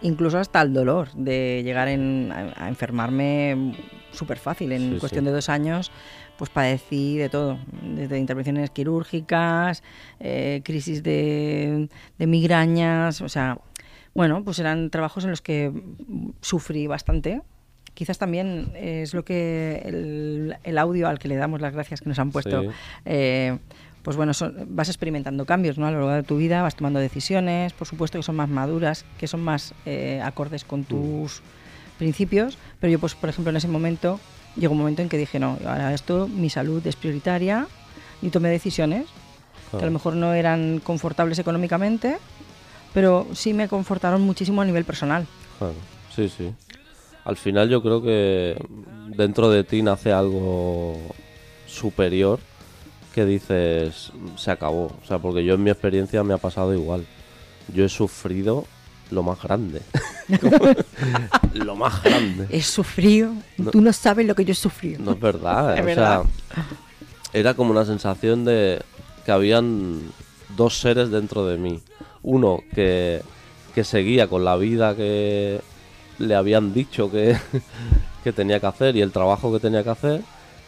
incluso 0.00 0.40
hasta 0.40 0.60
el 0.60 0.72
dolor 0.74 1.12
de 1.14 1.62
llegar 1.62 1.86
en- 1.86 2.32
a, 2.32 2.64
a 2.64 2.68
enfermarme 2.68 3.76
súper 4.10 4.38
fácil. 4.38 4.72
En 4.72 4.94
Sí, 4.94 4.98
cuestión 4.98 5.22
sí. 5.24 5.26
de 5.26 5.36
dos 5.36 5.48
años, 5.48 5.92
pues 6.36 6.50
padecí 6.50 7.16
de 7.16 7.28
todo, 7.28 7.60
desde 7.80 8.18
intervenciones 8.18 8.70
quirúrgicas, 8.70 9.84
eh, 10.18 10.62
crisis 10.64 11.04
de, 11.04 11.88
de 12.18 12.26
migrañas, 12.26 13.20
o 13.20 13.28
sea, 13.28 13.60
bueno, 14.16 14.42
pues 14.42 14.58
eran 14.58 14.90
trabajos 14.90 15.22
en 15.22 15.30
los 15.30 15.42
que 15.42 15.70
mm, 15.70 16.30
sufrí 16.40 16.88
bastante. 16.88 17.40
Quizás 17.94 18.18
también 18.18 18.72
es 18.74 19.12
lo 19.14 19.24
que 19.24 19.82
el, 19.84 20.56
el 20.64 20.78
audio 20.78 21.08
al 21.08 21.18
que 21.18 21.28
le 21.28 21.36
damos 21.36 21.60
las 21.60 21.74
gracias 21.74 22.00
que 22.00 22.08
nos 22.08 22.18
han 22.18 22.30
puesto 22.32 22.62
Sí. 22.62 22.68
eh, 23.04 23.58
pues 24.02 24.16
bueno, 24.16 24.34
son- 24.34 24.66
vas 24.70 24.88
experimentando 24.88 25.44
cambios 25.44 25.78
¿no? 25.78 25.86
a 25.86 25.90
lo 25.92 25.98
largo 25.98 26.10
de 26.12 26.22
tu 26.24 26.36
vida, 26.36 26.62
vas 26.62 26.74
tomando 26.74 26.98
decisiones, 26.98 27.72
por 27.72 27.86
supuesto 27.86 28.18
que 28.18 28.22
son 28.24 28.34
más 28.34 28.48
maduras, 28.48 29.04
que 29.18 29.28
son 29.28 29.42
más 29.42 29.74
eh, 29.86 30.20
acordes 30.24 30.64
con 30.64 30.82
tus 30.84 31.40
principios, 31.98 32.58
pero 32.80 32.90
yo 32.90 32.98
pues 32.98 33.14
por 33.14 33.28
ejemplo 33.30 33.50
en 33.50 33.56
ese 33.56 33.68
momento 33.68 34.18
llegó 34.56 34.72
un 34.72 34.78
momento 34.80 35.02
en 35.02 35.08
que 35.08 35.18
dije, 35.18 35.38
no, 35.38 35.56
ahora 35.64 35.94
esto, 35.94 36.26
mi 36.26 36.50
salud 36.50 36.84
es 36.86 36.96
prioritaria 36.96 37.66
y 38.22 38.30
tomé 38.30 38.48
decisiones 38.48 39.06
que 39.70 39.76
a 39.84 39.86
lo 39.86 39.92
mejor 39.92 40.16
no 40.16 40.34
eran 40.34 40.80
confortables 40.80 41.38
económicamente, 41.38 42.18
pero 42.92 43.26
sí 43.34 43.54
me 43.54 43.68
confortaron 43.68 44.20
muchísimo 44.22 44.62
a 44.62 44.64
nivel 44.64 44.84
personal. 44.84 45.26
Claro, 45.58 45.74
sí, 46.14 46.28
sí. 46.28 46.52
Al 47.24 47.36
final 47.36 47.68
yo 47.68 47.82
creo 47.82 48.02
que 48.02 48.56
dentro 49.08 49.50
de 49.50 49.64
ti 49.64 49.82
nace 49.82 50.12
algo 50.12 50.98
superior 51.66 52.40
que 53.14 53.24
dices, 53.24 54.10
se 54.36 54.50
acabó. 54.50 54.86
O 54.86 55.06
sea, 55.06 55.18
porque 55.18 55.44
yo 55.44 55.54
en 55.54 55.62
mi 55.62 55.70
experiencia 55.70 56.24
me 56.24 56.34
ha 56.34 56.38
pasado 56.38 56.74
igual. 56.74 57.06
Yo 57.72 57.84
he 57.84 57.88
sufrido 57.88 58.64
lo 59.10 59.22
más 59.22 59.40
grande. 59.42 59.82
lo 61.54 61.76
más 61.76 62.02
grande. 62.02 62.46
He 62.50 62.62
sufrido, 62.62 63.32
tú 63.70 63.80
no 63.80 63.92
sabes 63.92 64.26
lo 64.26 64.34
que 64.34 64.44
yo 64.44 64.52
he 64.52 64.56
sufrido. 64.56 65.00
No 65.02 65.12
es 65.12 65.20
verdad. 65.20 65.76
Es 65.76 65.82
o 65.82 65.84
verdad. 65.84 66.22
sea, 66.22 66.64
era 67.32 67.54
como 67.54 67.70
una 67.70 67.84
sensación 67.84 68.44
de 68.44 68.82
que 69.24 69.32
habían 69.32 70.00
dos 70.56 70.78
seres 70.80 71.10
dentro 71.10 71.46
de 71.46 71.58
mí. 71.58 71.80
Uno 72.22 72.60
que, 72.74 73.22
que 73.74 73.84
seguía 73.84 74.26
con 74.28 74.44
la 74.44 74.56
vida 74.56 74.96
que 74.96 75.60
le 76.18 76.34
habían 76.34 76.72
dicho 76.72 77.10
que, 77.10 77.36
que 78.24 78.32
tenía 78.32 78.60
que 78.60 78.66
hacer 78.66 78.96
y 78.96 79.02
el 79.02 79.12
trabajo 79.12 79.52
que 79.52 79.60
tenía 79.60 79.82
que 79.82 79.90
hacer. 79.90 80.20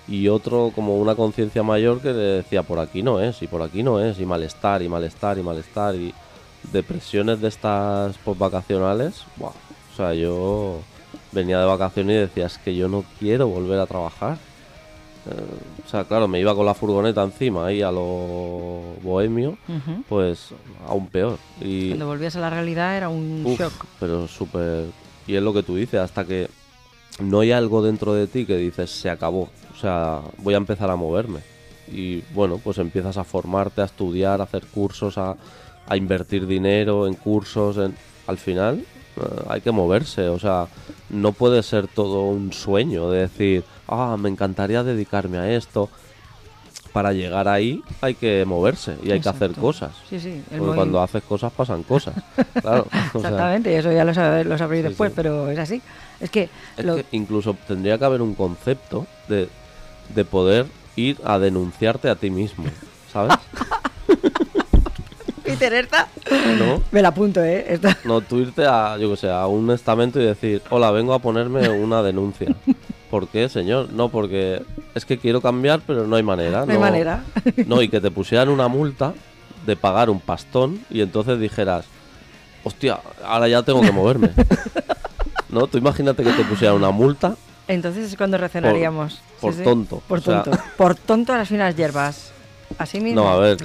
Y 0.07 0.29
otro 0.29 0.71
como 0.75 0.99
una 0.99 1.15
conciencia 1.15 1.63
mayor 1.63 2.01
que 2.01 2.13
le 2.13 2.43
decía 2.43 2.63
por 2.63 2.79
aquí 2.79 3.03
no 3.03 3.21
es, 3.21 3.41
y 3.41 3.47
por 3.47 3.63
aquí 3.63 3.83
no 3.83 4.01
es, 4.01 4.21
y 4.21 4.27
malestar, 4.27 4.83
y 4.83 4.89
malestar, 4.89 5.39
y 5.39 5.43
malestar, 5.43 5.95
y 5.95 6.13
depresiones 6.73 7.41
de 7.41 7.49
estas 7.49 8.17
vacacionales. 8.39 9.25
Buah. 9.37 9.51
O 9.51 9.97
sea, 9.97 10.13
yo 10.13 10.81
venía 11.33 11.59
de 11.59 11.65
vacaciones 11.67 12.17
y 12.17 12.21
decía, 12.21 12.47
es 12.47 12.59
que 12.59 12.75
yo 12.75 12.89
no 12.89 13.05
quiero 13.19 13.49
volver 13.49 13.79
a 13.81 13.87
trabajar. 13.87 14.37
Eh, 15.31 15.83
o 15.87 15.89
sea, 15.89 16.05
claro, 16.05 16.29
me 16.29 16.39
iba 16.39 16.55
con 16.55 16.67
la 16.67 16.75
furgoneta 16.75 17.23
encima 17.23 17.67
ahí 17.67 17.81
a 17.81 17.91
lo 17.91 18.83
bohemio, 19.03 19.57
pues 20.09 20.51
aún 20.87 21.07
peor. 21.07 21.39
Y, 21.63 21.89
Cuando 21.89 22.09
volvías 22.09 22.37
a 22.37 22.41
la 22.41 22.51
realidad 22.51 22.97
era 22.97 23.09
un 23.09 23.43
Uf, 23.45 23.59
shock. 23.59 23.73
pero 23.99 24.29
súper... 24.29 24.87
Y 25.27 25.37
es 25.37 25.43
lo 25.43 25.53
que 25.53 25.63
tú 25.63 25.77
dices, 25.77 26.01
hasta 26.01 26.25
que 26.25 26.49
no 27.21 27.41
hay 27.41 27.53
algo 27.53 27.83
dentro 27.83 28.15
de 28.15 28.27
ti 28.27 28.45
que 28.45 28.57
dices, 28.57 28.91
se 28.91 29.11
acabó. 29.11 29.49
O 29.75 29.79
sea, 29.81 30.21
voy 30.39 30.55
a 30.55 30.59
empezar 30.59 30.91
a 30.91 30.97
moverme. 30.97 31.41
Y 31.91 32.23
bueno, 32.33 32.59
pues 32.63 32.79
empiezas 32.79 33.17
a 33.17 33.25
formarte, 33.25 33.83
a 33.83 33.87
estudiar, 33.87 34.41
a 34.41 34.45
hacer 34.45 34.65
cursos, 34.67 35.19
a, 35.19 35.37
a 35.87 35.97
invertir 35.97 36.47
dinero 36.47 37.07
en 37.07 37.15
cursos. 37.15 37.79
Al 38.27 38.39
final 38.39 38.85
eh, 39.17 39.45
hay 39.49 39.61
que 39.61 39.71
moverse. 39.71 40.29
O 40.29 40.39
sea, 40.39 40.69
no 41.11 41.33
puede 41.33 41.63
ser 41.63 41.89
todo 41.89 42.23
un 42.25 42.53
sueño 42.53 43.11
de 43.11 43.21
decir, 43.21 43.65
ah, 43.89 44.17
me 44.19 44.29
encantaría 44.29 44.83
dedicarme 44.83 45.39
a 45.39 45.55
esto. 45.55 45.91
Para 46.95 47.13
llegar 47.13 47.49
ahí 47.49 47.83
hay 48.01 48.15
que 48.15 48.45
moverse 48.47 48.97
y 49.03 49.11
hay 49.11 49.21
que 49.21 49.29
hacer 49.29 49.51
cosas. 49.53 49.91
Sí, 50.09 50.21
sí. 50.21 50.41
el 50.53 50.59
Porque 50.61 50.77
cuando 50.77 51.03
haces 51.03 51.23
cosas 51.25 51.53
pasan 51.53 51.83
cosas. 51.83 52.15
Claro. 52.63 52.87
sea, 52.91 53.11
Exactamente, 53.17 53.73
y 53.73 53.75
eso 53.75 53.93
ya 53.93 54.05
lo, 54.05 54.15
sabe- 54.15 54.45
lo 54.45 54.57
sabréis 54.57 54.85
Sí, 54.85 54.89
después, 54.91 55.11
sí. 55.11 55.15
pero 55.17 55.51
es 55.51 55.59
así. 55.59 55.83
Es 56.21 56.31
que, 56.31 56.49
Es 56.77 56.85
lo- 56.85 56.95
que 56.97 57.05
incluso 57.11 57.57
tendría 57.67 57.99
que 57.99 58.05
haber 58.05 58.23
un 58.23 58.35
concepto 58.35 59.07
de, 59.29 59.49
de 60.15 60.25
poder 60.25 60.67
ir 60.95 61.19
a 61.25 61.41
denunciarte 61.41 62.09
a 62.09 62.15
ti 62.15 62.31
mismo, 62.31 62.65
¿sabes? 63.13 63.37
Peter 65.43 65.89
No, 66.59 66.83
me 66.91 67.03
la 67.03 67.09
apunto, 67.09 67.43
¿eh? 67.45 67.79
No 68.05 68.21
tú 68.21 68.39
irte 68.39 68.65
a, 68.67 68.97
yo 68.99 69.11
que 69.11 69.17
sé, 69.17 69.31
a 69.31 69.47
un 69.47 69.71
estamento 69.71 70.21
y 70.21 70.25
decir, 70.25 70.63
hola, 70.71 70.91
vengo 70.91 71.13
a 71.13 71.19
ponerme 71.19 71.69
una 71.71 72.03
denuncia. 72.03 72.55
¿Por 73.11 73.29
qué, 73.29 73.49
señor? 73.49 73.93
No, 73.93 74.09
porque 74.09 74.63
es 74.95 75.05
que 75.05 75.19
quiero 75.19 75.41
cambiar, 75.41 75.81
pero 75.87 76.07
no 76.07 76.17
hay 76.17 76.23
manera. 76.23 76.65
No 76.67 76.73
hay 76.73 76.79
manera. 76.79 77.23
No, 77.67 77.83
y 77.83 77.89
que 77.89 78.01
te 78.01 78.11
pusieran 78.11 78.49
una 78.49 78.69
multa 78.69 79.15
de 79.67 79.77
pagar 79.77 80.11
un 80.11 80.21
pastón 80.21 80.81
y 80.91 81.01
entonces 81.01 81.39
dijeras, 81.41 81.87
hostia, 82.65 83.01
ahora 83.25 83.49
ya 83.49 83.63
tengo 83.63 83.81
que 83.81 83.93
moverme. 83.93 84.31
¿No? 85.49 85.67
Tú 85.67 85.79
imagínate 85.79 86.23
que 86.25 86.33
te 86.33 86.45
pusieran 86.45 86.77
una 86.77 86.91
multa 86.91 87.37
Entonces 87.69 88.11
es 88.11 88.17
cuando 88.17 88.37
reaccionaríamos. 88.39 89.21
por 89.41 89.55
tonto, 89.55 90.03
Por 90.09 90.19
o 90.19 90.23
sea- 90.23 90.43
tonto. 90.43 90.61
Por 90.77 90.95
tonto 90.97 91.33
a 91.33 91.39
las 91.39 91.49
finas 91.49 91.77
hierbas. 91.77 92.33
Así 92.79 93.01
mismo. 93.01 93.23
No, 93.23 93.29
a 93.29 93.39
ver, 93.39 93.59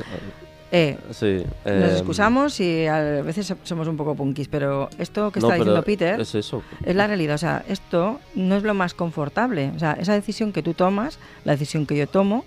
Eh, 0.71 0.97
sí. 1.11 1.43
nos 1.65 1.73
em, 1.73 1.91
excusamos 1.91 2.59
y 2.59 2.85
a 2.85 3.21
veces 3.23 3.55
somos 3.63 3.87
un 3.87 3.97
poco 3.97 4.15
punkis, 4.15 4.47
pero 4.47 4.89
esto 4.99 5.31
que 5.31 5.39
no, 5.39 5.47
está 5.47 5.55
diciendo 5.55 5.83
Peter 5.83 6.19
Es 6.21 6.35
eso. 6.35 6.61
es 6.83 6.95
la 6.95 7.07
realidad. 7.07 7.35
O 7.35 7.39
sea, 7.39 7.63
esto 7.67 8.19
no 8.35 8.55
es 8.55 8.63
lo 8.63 8.73
más 8.73 8.93
confortable. 8.93 9.71
O 9.75 9.79
sea, 9.79 9.93
esa 9.93 10.13
decisión 10.13 10.51
que 10.51 10.61
tú 10.61 10.73
tomas, 10.73 11.17
la 11.43 11.53
decisión 11.53 11.85
que 11.85 11.97
yo 11.97 12.07
tomo, 12.07 12.45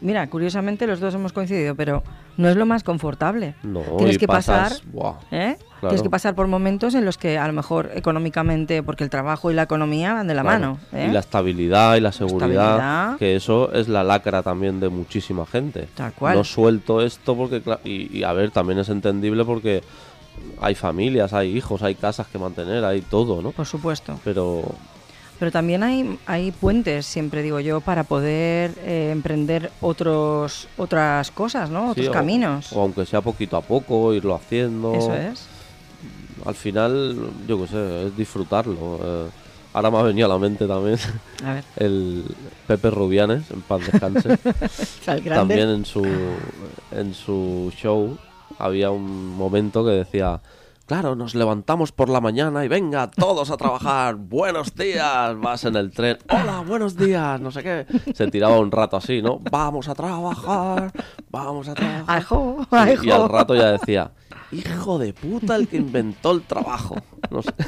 mira, 0.00 0.28
curiosamente 0.28 0.86
los 0.86 1.00
dos 1.00 1.14
hemos 1.14 1.32
coincidido, 1.32 1.74
pero 1.74 2.02
no 2.36 2.48
es 2.48 2.56
lo 2.56 2.66
más 2.66 2.84
confortable. 2.84 3.54
No, 3.62 3.80
Tienes 3.98 4.16
y 4.16 4.18
que 4.18 4.26
pasas, 4.26 4.82
pasar, 4.82 5.20
¿eh? 5.30 5.56
Claro. 5.84 5.90
Tienes 5.94 6.02
que 6.02 6.10
pasar 6.10 6.34
por 6.34 6.46
momentos 6.46 6.94
en 6.94 7.04
los 7.04 7.18
que 7.18 7.36
a 7.38 7.46
lo 7.46 7.52
mejor 7.52 7.90
económicamente, 7.94 8.82
porque 8.82 9.04
el 9.04 9.10
trabajo 9.10 9.50
y 9.50 9.54
la 9.54 9.62
economía 9.64 10.14
van 10.14 10.26
de 10.26 10.34
la 10.34 10.42
claro. 10.42 10.58
mano. 10.60 10.78
¿eh? 10.92 11.06
Y 11.08 11.12
la 11.12 11.20
estabilidad 11.20 11.96
y 11.96 12.00
la 12.00 12.12
seguridad, 12.12 12.48
Estabilidad. 12.76 13.16
que 13.18 13.36
eso 13.36 13.72
es 13.72 13.88
la 13.88 14.02
lacra 14.02 14.42
también 14.42 14.80
de 14.80 14.88
muchísima 14.88 15.44
gente. 15.46 15.88
Tal 15.94 16.12
cual. 16.14 16.36
No 16.36 16.44
suelto 16.44 17.00
esto 17.02 17.36
porque, 17.36 17.62
y, 17.84 18.18
y 18.18 18.22
a 18.24 18.32
ver, 18.32 18.50
también 18.50 18.78
es 18.78 18.88
entendible 18.88 19.44
porque 19.44 19.82
hay 20.60 20.74
familias, 20.74 21.32
hay 21.32 21.56
hijos, 21.56 21.82
hay 21.82 21.94
casas 21.94 22.26
que 22.28 22.38
mantener, 22.38 22.84
hay 22.84 23.02
todo, 23.02 23.42
¿no? 23.42 23.50
Por 23.52 23.66
supuesto. 23.66 24.18
Pero 24.24 24.62
Pero 25.38 25.50
también 25.50 25.82
hay, 25.82 26.18
hay 26.26 26.50
puentes, 26.52 27.06
siempre 27.06 27.42
digo 27.42 27.60
yo, 27.60 27.80
para 27.80 28.04
poder 28.04 28.72
eh, 28.84 29.10
emprender 29.12 29.70
otros 29.80 30.68
otras 30.76 31.30
cosas, 31.30 31.70
¿no? 31.70 31.90
Otros 31.90 32.06
sí, 32.06 32.08
o- 32.08 32.12
caminos. 32.12 32.72
O, 32.72 32.80
aunque 32.82 33.04
sea 33.04 33.20
poquito 33.20 33.56
a 33.56 33.60
poco, 33.60 34.14
irlo 34.14 34.34
haciendo. 34.34 34.94
Eso 34.94 35.14
es. 35.14 35.46
Al 36.44 36.54
final, 36.54 37.16
yo 37.46 37.58
qué 37.60 37.66
sé, 37.68 38.06
es 38.06 38.16
disfrutarlo. 38.16 38.98
eh. 39.02 39.28
ahora 39.72 39.90
me 39.90 39.98
ha 39.98 40.02
venido 40.02 40.26
a 40.26 40.28
la 40.34 40.38
mente 40.38 40.66
también 40.68 40.98
A 41.44 41.54
ver, 41.54 41.64
el 41.76 42.24
Pepe 42.66 42.90
Rubianes, 42.90 43.50
en 43.50 43.62
paz 43.62 43.80
descanse. 43.90 44.36
También 45.24 45.68
en 45.70 45.84
su, 45.84 46.04
en 46.92 47.14
su 47.14 47.72
show 47.76 48.16
había 48.58 48.90
un 48.90 49.34
momento 49.36 49.84
que 49.84 49.90
decía, 49.92 50.40
claro, 50.86 51.14
nos 51.16 51.34
levantamos 51.34 51.92
por 51.92 52.08
la 52.08 52.20
mañana 52.20 52.64
y 52.64 52.68
venga, 52.68 53.10
todos 53.10 53.50
a 53.50 53.56
trabajar, 53.56 54.14
buenos 54.18 54.74
días, 54.76 55.36
vas 55.40 55.64
en 55.64 55.76
el 55.76 55.90
tren, 55.90 56.18
hola, 56.30 56.60
buenos 56.66 56.96
días, 56.96 57.40
no 57.40 57.50
sé 57.50 57.62
qué. 57.62 57.86
Se 58.14 58.28
tiraba 58.30 58.58
un 58.58 58.70
rato 58.70 58.96
así, 58.96 59.20
¿no? 59.22 59.40
Vamos 59.50 59.88
a 59.88 59.94
trabajar, 59.94 60.92
vamos 61.30 61.68
a 61.68 61.74
trabajar. 61.74 62.04
Ajo, 62.18 62.66
Sí, 62.70 63.06
y 63.06 63.10
ajo. 63.10 63.22
al 63.24 63.28
rato 63.30 63.54
ya 63.56 63.72
decía, 63.72 64.10
hijo 64.52 64.98
de 64.98 65.12
puta 65.12 65.56
el 65.56 65.68
que 65.68 65.76
inventó 65.78 66.32
el 66.32 66.42
trabajo. 66.42 66.96
No 67.30 67.42
sé. 67.42 67.50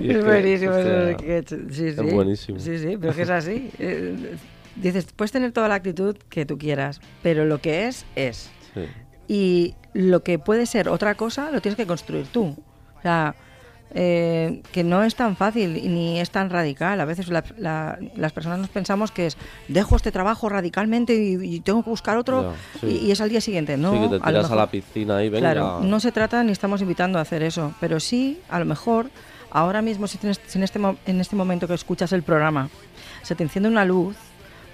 Es 0.00 0.16
que, 0.16 0.22
buenísimo. 0.22 0.72
es 0.76 1.16
que- 1.16 1.44
sí, 1.48 1.56
sí. 1.72 1.86
es 1.86 2.14
buenísimo. 2.14 2.58
Sí, 2.60 2.78
sí, 2.78 2.96
pero 3.00 3.14
que 3.14 3.22
es 3.22 3.30
así. 3.30 3.70
Eh, 3.78 4.36
dices, 4.76 5.06
puedes 5.14 5.32
tener 5.32 5.50
toda 5.52 5.66
la 5.68 5.74
actitud 5.76 6.16
que 6.28 6.46
tú 6.46 6.56
quieras, 6.56 7.00
pero 7.22 7.44
lo 7.44 7.60
que 7.60 7.88
es, 7.88 8.06
es. 8.14 8.50
sí. 8.74 8.82
Y 9.26 9.74
lo 9.92 10.22
que 10.22 10.38
puede 10.38 10.66
ser 10.66 10.88
otra 10.88 11.14
cosa, 11.16 11.50
lo 11.50 11.60
tienes 11.60 11.76
que 11.76 11.86
construir 11.86 12.26
tú. 12.28 12.56
O 12.98 13.02
sea, 13.02 13.34
eh, 13.94 14.62
que 14.72 14.84
no 14.84 15.02
es 15.02 15.14
tan 15.14 15.36
fácil 15.36 15.72
ni 15.92 16.20
es 16.20 16.30
tan 16.30 16.50
radical. 16.50 17.00
A 17.00 17.04
veces 17.04 17.28
la- 17.28 17.44
la- 17.56 17.98
las 18.16 18.32
personas 18.32 18.58
nos 18.58 18.68
pensamos 18.68 19.10
que 19.10 19.26
es, 19.26 19.36
dejo 19.68 19.96
este 19.96 20.12
trabajo 20.12 20.48
radicalmente 20.48 21.14
y, 21.14 21.56
y 21.56 21.60
tengo 21.60 21.82
que 21.82 21.90
buscar 21.90 22.16
otro 22.18 22.52
sí. 22.80 22.86
y, 22.86 23.06
y 23.06 23.10
es 23.12 23.20
al 23.20 23.28
día 23.30 23.40
siguiente. 23.40 23.76
No, 23.76 23.92
sí, 23.92 23.98
que 24.00 24.08
te 24.08 24.14
a 24.16 24.18
lo 24.18 24.24
tiras 24.26 24.44
a, 24.46 24.48
la 24.54 24.62
mejor- 24.62 24.68
piscina 24.70 25.22
y 25.24 25.28
venga. 25.28 25.52
Claro, 25.52 25.80
no 25.82 26.00
se 26.00 26.12
trata 26.12 26.42
ni 26.44 26.52
estamos 26.52 26.80
invitando 26.82 27.18
a 27.18 27.22
hacer 27.22 27.42
eso, 27.42 27.72
pero 27.80 27.98
sí, 28.00 28.40
a 28.48 28.58
lo 28.58 28.64
mejor, 28.64 29.10
ahora 29.50 29.80
mismo, 29.82 30.06
si, 30.06 30.18
tienes, 30.18 30.40
si 30.46 30.58
en, 30.58 30.64
este, 30.64 30.78
en 31.06 31.20
este 31.20 31.36
momento 31.36 31.66
que 31.66 31.74
escuchas 31.74 32.12
el 32.12 32.22
programa 32.22 32.68
se 33.22 33.34
te 33.34 33.42
enciende 33.42 33.68
una 33.68 33.84
luz, 33.84 34.16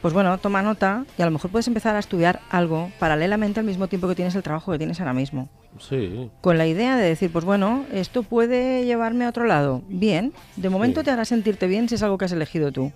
pues 0.05 0.13
bueno, 0.13 0.37
toma 0.37 0.61
nota 0.61 1.07
y 1.17 1.23
a 1.23 1.25
lo 1.25 1.31
mejor 1.31 1.51
puedes 1.51 1.67
empezar 1.67 1.97
a 1.97 1.99
estudiar 1.99 2.41
algo 2.51 2.91
paralelamente 2.99 3.61
al 3.61 3.65
mismo 3.65 3.87
tiempo 3.89 4.07
que 4.07 4.15
tienes 4.15 4.35
el 4.35 4.43
trabajo 4.43 4.71
que 4.71 4.77
tienes 4.77 5.01
ahora 5.01 5.15
mismo. 5.15 5.49
Sí, 5.81 6.31
Con 6.43 6.59
la 6.59 6.67
idea 6.67 6.99
de 6.99 7.05
decir, 7.09 7.33
pues 7.33 7.47
bueno, 7.47 7.87
esto 7.91 8.23
puede 8.23 8.85
llevarme 8.85 9.25
a 9.25 9.31
otro 9.31 9.47
lado. 9.47 9.81
Bien, 9.89 10.35
de 10.57 10.69
momento 10.69 11.01
Sí. 11.01 11.05
te 11.07 11.11
hará 11.11 11.25
sentirte 11.25 11.67
bien 11.69 11.89
si 11.89 11.95
es 11.95 12.03
algo 12.03 12.19
que 12.19 12.27
has 12.27 12.33
elegido 12.33 12.71
tú. 12.71 12.93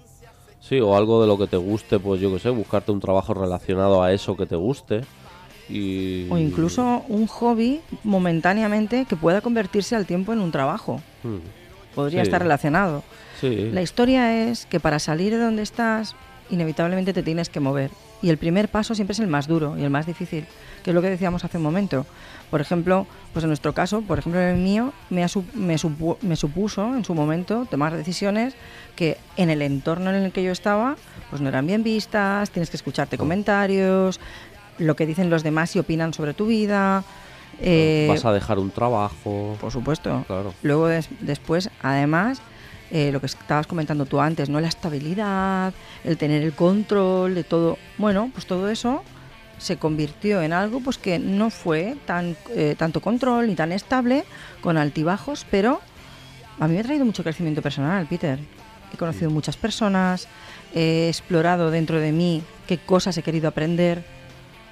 sí, 0.60 0.80
o 0.80 0.94
algo 0.98 1.22
de 1.22 1.26
lo 1.28 1.38
que 1.38 1.46
te 1.46 1.56
guste, 1.56 1.98
pues 1.98 2.20
yo 2.20 2.30
qué 2.30 2.40
sé, 2.40 2.50
buscarte 2.50 2.92
un 2.92 3.00
trabajo 3.00 3.32
relacionado 3.32 4.02
a 4.02 4.12
eso 4.12 4.36
que 4.36 4.44
te 4.44 4.56
guste. 4.56 5.00
Y... 5.70 6.28
O 6.30 6.36
incluso 6.36 7.04
un 7.08 7.26
hobby 7.26 7.80
momentáneamente 8.04 9.06
que 9.06 9.16
pueda 9.16 9.40
convertirse 9.40 9.96
al 9.96 10.04
tiempo 10.04 10.34
en 10.34 10.40
un 10.40 10.52
trabajo. 10.52 11.00
Mm, 11.22 11.38
Podría 11.94 12.20
Sí. 12.22 12.28
estar 12.28 12.42
relacionado. 12.42 13.02
Sí, 13.40 13.70
La 13.72 13.80
historia 13.80 14.42
es 14.50 14.66
que 14.66 14.78
para 14.78 14.98
salir 14.98 15.32
de 15.32 15.38
donde 15.38 15.62
estás, 15.62 16.14
inevitablemente 16.50 17.12
te 17.12 17.22
tienes 17.22 17.48
que 17.48 17.60
mover. 17.60 17.90
Y 18.20 18.30
el 18.30 18.38
primer 18.38 18.68
paso 18.68 18.94
siempre 18.94 19.12
es 19.12 19.20
el 19.20 19.28
más 19.28 19.46
duro 19.46 19.76
y 19.78 19.84
el 19.84 19.90
más 19.90 20.06
difícil, 20.06 20.44
que 20.82 20.90
es 20.90 20.94
lo 20.94 21.00
que 21.02 21.10
decíamos 21.10 21.44
hace 21.44 21.56
un 21.58 21.62
momento. 21.62 22.04
Por 22.50 22.60
ejemplo, 22.60 23.06
pues 23.32 23.44
en 23.44 23.48
nuestro 23.50 23.74
caso, 23.74 24.00
por 24.02 24.18
ejemplo 24.18 24.40
en 24.40 24.48
el 24.48 24.56
mío, 24.56 24.92
me, 25.10 25.20
me, 25.54 25.76
supu- 25.76 26.16
me 26.22 26.34
supuso 26.34 26.96
en 26.96 27.04
su 27.04 27.14
momento 27.14 27.66
tomar 27.70 27.96
decisiones 27.96 28.54
que 28.96 29.18
en 29.36 29.50
el 29.50 29.62
entorno 29.62 30.10
en 30.10 30.16
el 30.24 30.32
que 30.32 30.42
yo 30.42 30.50
estaba, 30.50 30.96
pues 31.30 31.40
no 31.40 31.48
eran 31.48 31.66
bien 31.66 31.84
vistas, 31.84 32.50
tienes 32.50 32.70
que 32.70 32.76
escucharte 32.76 33.18
comentarios, 33.18 34.18
lo 34.78 34.96
que 34.96 35.06
dicen 35.06 35.30
los 35.30 35.42
demás 35.42 35.76
y 35.76 35.78
opinan 35.78 36.12
sobre 36.12 36.34
tu 36.34 36.46
vida. 36.46 37.04
eh, 37.60 38.06
Vas 38.08 38.24
a 38.24 38.32
dejar 38.32 38.58
un 38.58 38.70
trabajo. 38.70 39.56
por 39.60 39.70
supuesto. 39.70 40.24
Claro. 40.26 40.54
Luego 40.62 40.88
des- 40.88 41.08
después, 41.20 41.70
además, 41.82 42.40
eh, 42.90 43.12
lo 43.12 43.20
que 43.20 43.26
estabas 43.26 43.66
comentando 43.66 44.06
tú 44.06 44.20
antes, 44.20 44.48
¿no? 44.48 44.60
La 44.60 44.68
estabilidad, 44.68 45.74
el 46.04 46.16
tener 46.16 46.42
el 46.42 46.54
control 46.54 47.34
de 47.34 47.44
todo. 47.44 47.76
Bueno, 47.98 48.30
pues 48.32 48.46
todo 48.46 48.68
eso 48.70 49.02
se 49.58 49.76
convirtió 49.76 50.40
en 50.40 50.52
algo 50.52 50.80
pues 50.80 50.98
que 50.98 51.18
no 51.18 51.50
fue 51.50 51.96
tan 52.06 52.36
eh, 52.54 52.76
tanto 52.78 53.00
control 53.00 53.48
ni 53.48 53.54
tan 53.54 53.72
estable, 53.72 54.24
con 54.60 54.76
altibajos, 54.78 55.44
pero 55.50 55.80
a 56.58 56.66
mí 56.66 56.74
me 56.74 56.80
ha 56.80 56.84
traído 56.84 57.04
mucho 57.04 57.22
crecimiento 57.22 57.60
personal, 57.60 58.06
Peter. 58.06 58.38
He 58.92 58.96
conocido 58.96 59.30
muchas 59.30 59.56
personas, 59.56 60.28
he 60.74 61.08
explorado 61.08 61.70
dentro 61.70 62.00
de 62.00 62.12
mí 62.12 62.42
qué 62.66 62.78
cosas 62.78 63.18
he 63.18 63.22
querido 63.22 63.48
aprender. 63.48 64.02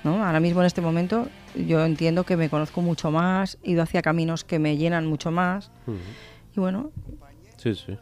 ¿no? 0.05 0.25
Ahora 0.25 0.41
mismo 0.41 0.61
en 0.61 0.67
este 0.67 0.81
momento 0.81 1.29
yo 1.55 1.85
entiendo 1.85 2.25
que 2.25 2.37
me 2.37 2.49
conozco 2.49 2.81
mucho 2.81 3.11
más, 3.11 3.59
he 3.63 3.73
ido 3.73 3.83
hacia 3.83 4.01
caminos 4.01 4.45
que 4.45 4.59
me 4.59 4.77
llenan 4.77 5.07
mucho 5.07 5.31
más. 5.31 5.71
Y 6.57 6.61
bueno, 6.61 6.93
Sí, 7.57 7.75
sí. 7.75 7.99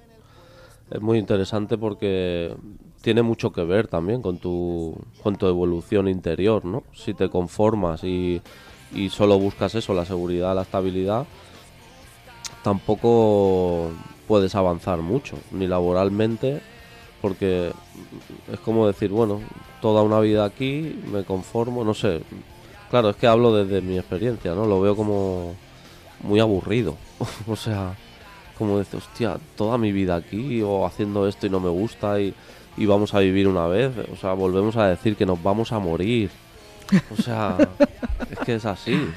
Es 0.90 1.00
muy 1.00 1.18
interesante 1.18 1.78
porque 1.78 2.54
tiene 3.00 3.22
mucho 3.22 3.52
que 3.52 3.64
ver 3.64 3.88
también 3.88 4.22
con 4.22 4.38
tu, 4.38 4.96
con 5.22 5.36
tu 5.36 5.46
evolución 5.46 6.08
interior, 6.08 6.64
¿no? 6.64 6.84
Si 6.94 7.14
te 7.14 7.28
conformas 7.28 8.04
y, 8.04 8.40
y 8.94 9.08
solo 9.10 9.38
buscas 9.38 9.74
eso, 9.74 9.94
la 9.94 10.04
seguridad, 10.04 10.54
la 10.54 10.62
estabilidad, 10.62 11.26
tampoco 12.62 13.90
puedes 14.26 14.54
avanzar 14.54 14.98
mucho, 14.98 15.36
ni 15.52 15.66
laboralmente, 15.66 16.60
porque 17.20 17.72
es 18.52 18.60
como 18.60 18.86
decir, 18.86 19.10
bueno, 19.10 19.40
toda 19.80 20.02
una 20.02 20.20
vida 20.20 20.44
aquí, 20.44 21.00
me 21.10 21.24
conformo, 21.24 21.84
no 21.84 21.94
sé. 21.94 22.22
Claro, 22.90 23.10
es 23.10 23.16
que 23.16 23.26
hablo 23.26 23.54
desde 23.54 23.80
mi 23.80 23.98
experiencia, 23.98 24.54
¿no? 24.54 24.66
Lo 24.66 24.80
veo 24.80 24.96
como 24.96 25.54
muy 26.22 26.40
aburrido. 26.40 26.96
o 27.48 27.56
sea, 27.56 27.96
como 28.58 28.78
decir, 28.78 28.98
hostia, 28.98 29.36
toda 29.56 29.78
mi 29.78 29.92
vida 29.92 30.14
aquí 30.16 30.62
o 30.62 30.86
haciendo 30.86 31.26
esto 31.28 31.46
y 31.46 31.50
no 31.50 31.60
me 31.60 31.68
gusta 31.68 32.20
y, 32.20 32.34
y 32.76 32.86
vamos 32.86 33.14
a 33.14 33.20
vivir 33.20 33.48
una 33.48 33.66
vez. 33.66 33.92
O 34.12 34.16
sea, 34.16 34.32
volvemos 34.32 34.76
a 34.76 34.88
decir 34.88 35.16
que 35.16 35.26
nos 35.26 35.42
vamos 35.42 35.72
a 35.72 35.78
morir. 35.78 36.30
O 37.18 37.22
sea, 37.22 37.56
es 38.30 38.38
que 38.40 38.54
es 38.56 38.64
así. 38.64 39.08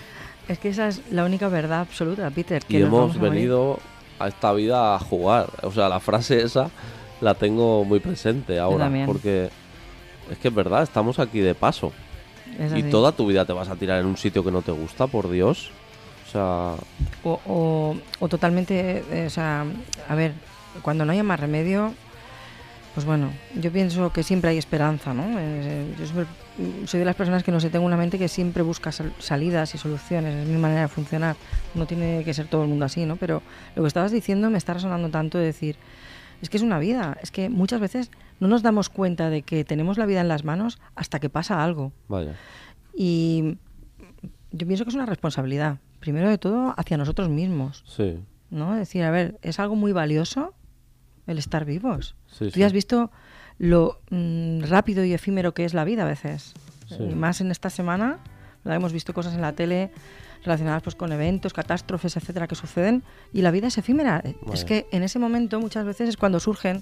es 0.47 0.57
que 0.59 0.69
esa 0.69 0.87
es 0.87 1.01
la 1.11 1.25
única 1.25 1.47
verdad 1.49 1.81
absoluta, 1.81 2.29
Peter. 2.31 2.63
Que 2.63 2.77
Y 2.77 2.79
nos 2.79 2.87
hemos 2.87 2.99
vamos 2.99 3.15
a 3.15 3.19
morir. 3.19 3.33
venido 3.33 3.79
a 4.19 4.27
esta 4.27 4.53
vida 4.53 4.95
a 4.95 4.99
jugar. 4.99 5.47
O 5.63 5.71
sea, 5.71 5.89
la 5.89 5.99
frase 5.99 6.41
esa 6.41 6.69
la 7.21 7.33
tengo 7.33 7.83
muy 7.83 7.99
presente 7.99 8.59
ahora. 8.59 8.91
Porque 9.05 9.49
es 10.31 10.37
que 10.37 10.47
es 10.47 10.53
verdad, 10.53 10.83
estamos 10.83 11.19
aquí 11.19 11.39
de 11.39 11.55
paso. 11.55 11.91
Y 12.75 12.83
toda 12.83 13.11
tu 13.11 13.27
vida 13.27 13.45
te 13.45 13.53
vas 13.53 13.69
a 13.69 13.75
tirar 13.75 13.99
en 13.99 14.05
un 14.07 14.17
sitio 14.17 14.43
que 14.43 14.51
no 14.51 14.61
te 14.61 14.71
gusta, 14.71 15.05
por 15.07 15.29
Dios. 15.29 15.69
O 16.27 16.31
sea, 16.31 16.75
O, 17.23 17.39
o- 17.45 17.95
o 18.19 18.27
totalmente, 18.29 19.03
eh, 19.11 19.25
o 19.27 19.29
sea, 19.29 19.65
a 20.07 20.15
ver, 20.15 20.33
cuando 20.81 21.03
no 21.05 21.11
haya 21.11 21.23
más 21.23 21.39
remedio, 21.39 21.93
pues 22.93 23.05
bueno, 23.05 23.31
yo 23.55 23.71
pienso 23.71 24.11
que 24.13 24.23
siempre 24.23 24.49
hay 24.51 24.57
esperanza, 24.57 25.13
¿no? 25.13 25.23
Eh, 25.39 25.93
yo 25.99 26.05
siempre- 26.05 26.25
soy 26.87 26.99
de 26.99 27.05
las 27.05 27.15
personas 27.15 27.43
que 27.43 27.51
no 27.51 27.59
sé, 27.59 27.69
tengo 27.69 27.85
una 27.85 27.97
mente 27.97 28.17
que 28.17 28.27
siempre 28.27 28.63
busca 28.63 28.91
sal- 28.91 29.13
salidas 29.19 29.75
y 29.75 29.77
soluciones, 29.77 30.35
es 30.35 30.47
mi 30.47 30.57
manera 30.57 30.81
de 30.81 30.87
funcionar. 30.87 31.35
No 31.75 31.85
tiene 31.85 32.23
que 32.23 32.33
ser 32.33 32.47
todo 32.47 32.63
el 32.63 32.69
mundo 32.69 32.85
así, 32.85 33.05
¿no? 33.05 33.15
Pero 33.17 33.41
lo 33.75 33.83
que 33.83 33.87
estabas 33.87 34.11
diciendo 34.11 34.49
me 34.49 34.57
está 34.57 34.73
resonando 34.73 35.09
tanto 35.09 35.37
de 35.37 35.45
decir, 35.45 35.75
es 36.41 36.49
que 36.49 36.57
es 36.57 36.63
una 36.63 36.79
vida, 36.79 37.17
es 37.21 37.29
que 37.31 37.49
muchas 37.49 37.79
veces 37.79 38.09
no 38.39 38.47
nos 38.47 38.63
damos 38.63 38.89
cuenta 38.89 39.29
de 39.29 39.41
que 39.43 39.63
tenemos 39.65 39.97
la 39.97 40.05
vida 40.05 40.21
en 40.21 40.27
las 40.27 40.43
manos 40.43 40.79
hasta 40.95 41.19
que 41.19 41.29
pasa 41.29 41.63
algo. 41.63 41.91
vaya. 42.07 42.33
Y 42.95 43.57
yo 44.51 44.65
pienso 44.65 44.83
que 44.85 44.89
es 44.89 44.95
una 44.95 45.05
responsabilidad, 45.05 45.77
primero 45.99 46.29
de 46.29 46.37
todo 46.37 46.73
hacia 46.77 46.97
nosotros 46.97 47.29
mismos, 47.29 47.83
Sí. 47.87 48.19
¿no? 48.49 48.73
Es 48.73 48.79
decir, 48.79 49.03
a 49.03 49.11
ver, 49.11 49.37
es 49.41 49.59
algo 49.59 49.75
muy 49.75 49.91
valioso 49.91 50.53
el 51.25 51.37
estar 51.37 51.65
vivos. 51.65 52.15
Sí, 52.27 52.45
Tú 52.45 52.51
sí. 52.51 52.59
ya 52.59 52.65
has 52.67 52.73
visto 52.73 53.11
lo 53.57 53.99
mm, 54.11 54.61
rápido 54.63 55.03
y 55.03 55.13
efímero 55.13 55.53
que 55.53 55.65
es 55.65 55.73
la 55.73 55.83
vida 55.83 56.03
a 56.03 56.05
veces. 56.05 56.53
Sí. 56.87 56.97
Y 57.03 57.15
más 57.15 57.41
en 57.41 57.51
esta 57.51 57.69
semana, 57.69 58.19
¿verdad? 58.63 58.77
hemos 58.77 58.93
visto 58.93 59.13
cosas 59.13 59.33
en 59.33 59.41
la 59.41 59.53
tele 59.53 59.91
relacionadas 60.43 60.83
pues 60.83 60.95
con 60.95 61.11
eventos, 61.11 61.51
catástrofes, 61.53 62.15
etcétera, 62.15 62.47
que 62.47 62.55
suceden 62.55 63.03
y 63.33 63.41
la 63.41 63.51
vida 63.51 63.67
es 63.67 63.77
efímera. 63.77 64.21
Es 64.23 64.35
Vaya. 64.45 64.65
que 64.65 64.87
en 64.91 65.03
ese 65.03 65.19
momento 65.19 65.59
muchas 65.59 65.83
veces 65.85 66.07
es 66.09 66.15
cuando 66.17 66.39
surgen 66.39 66.81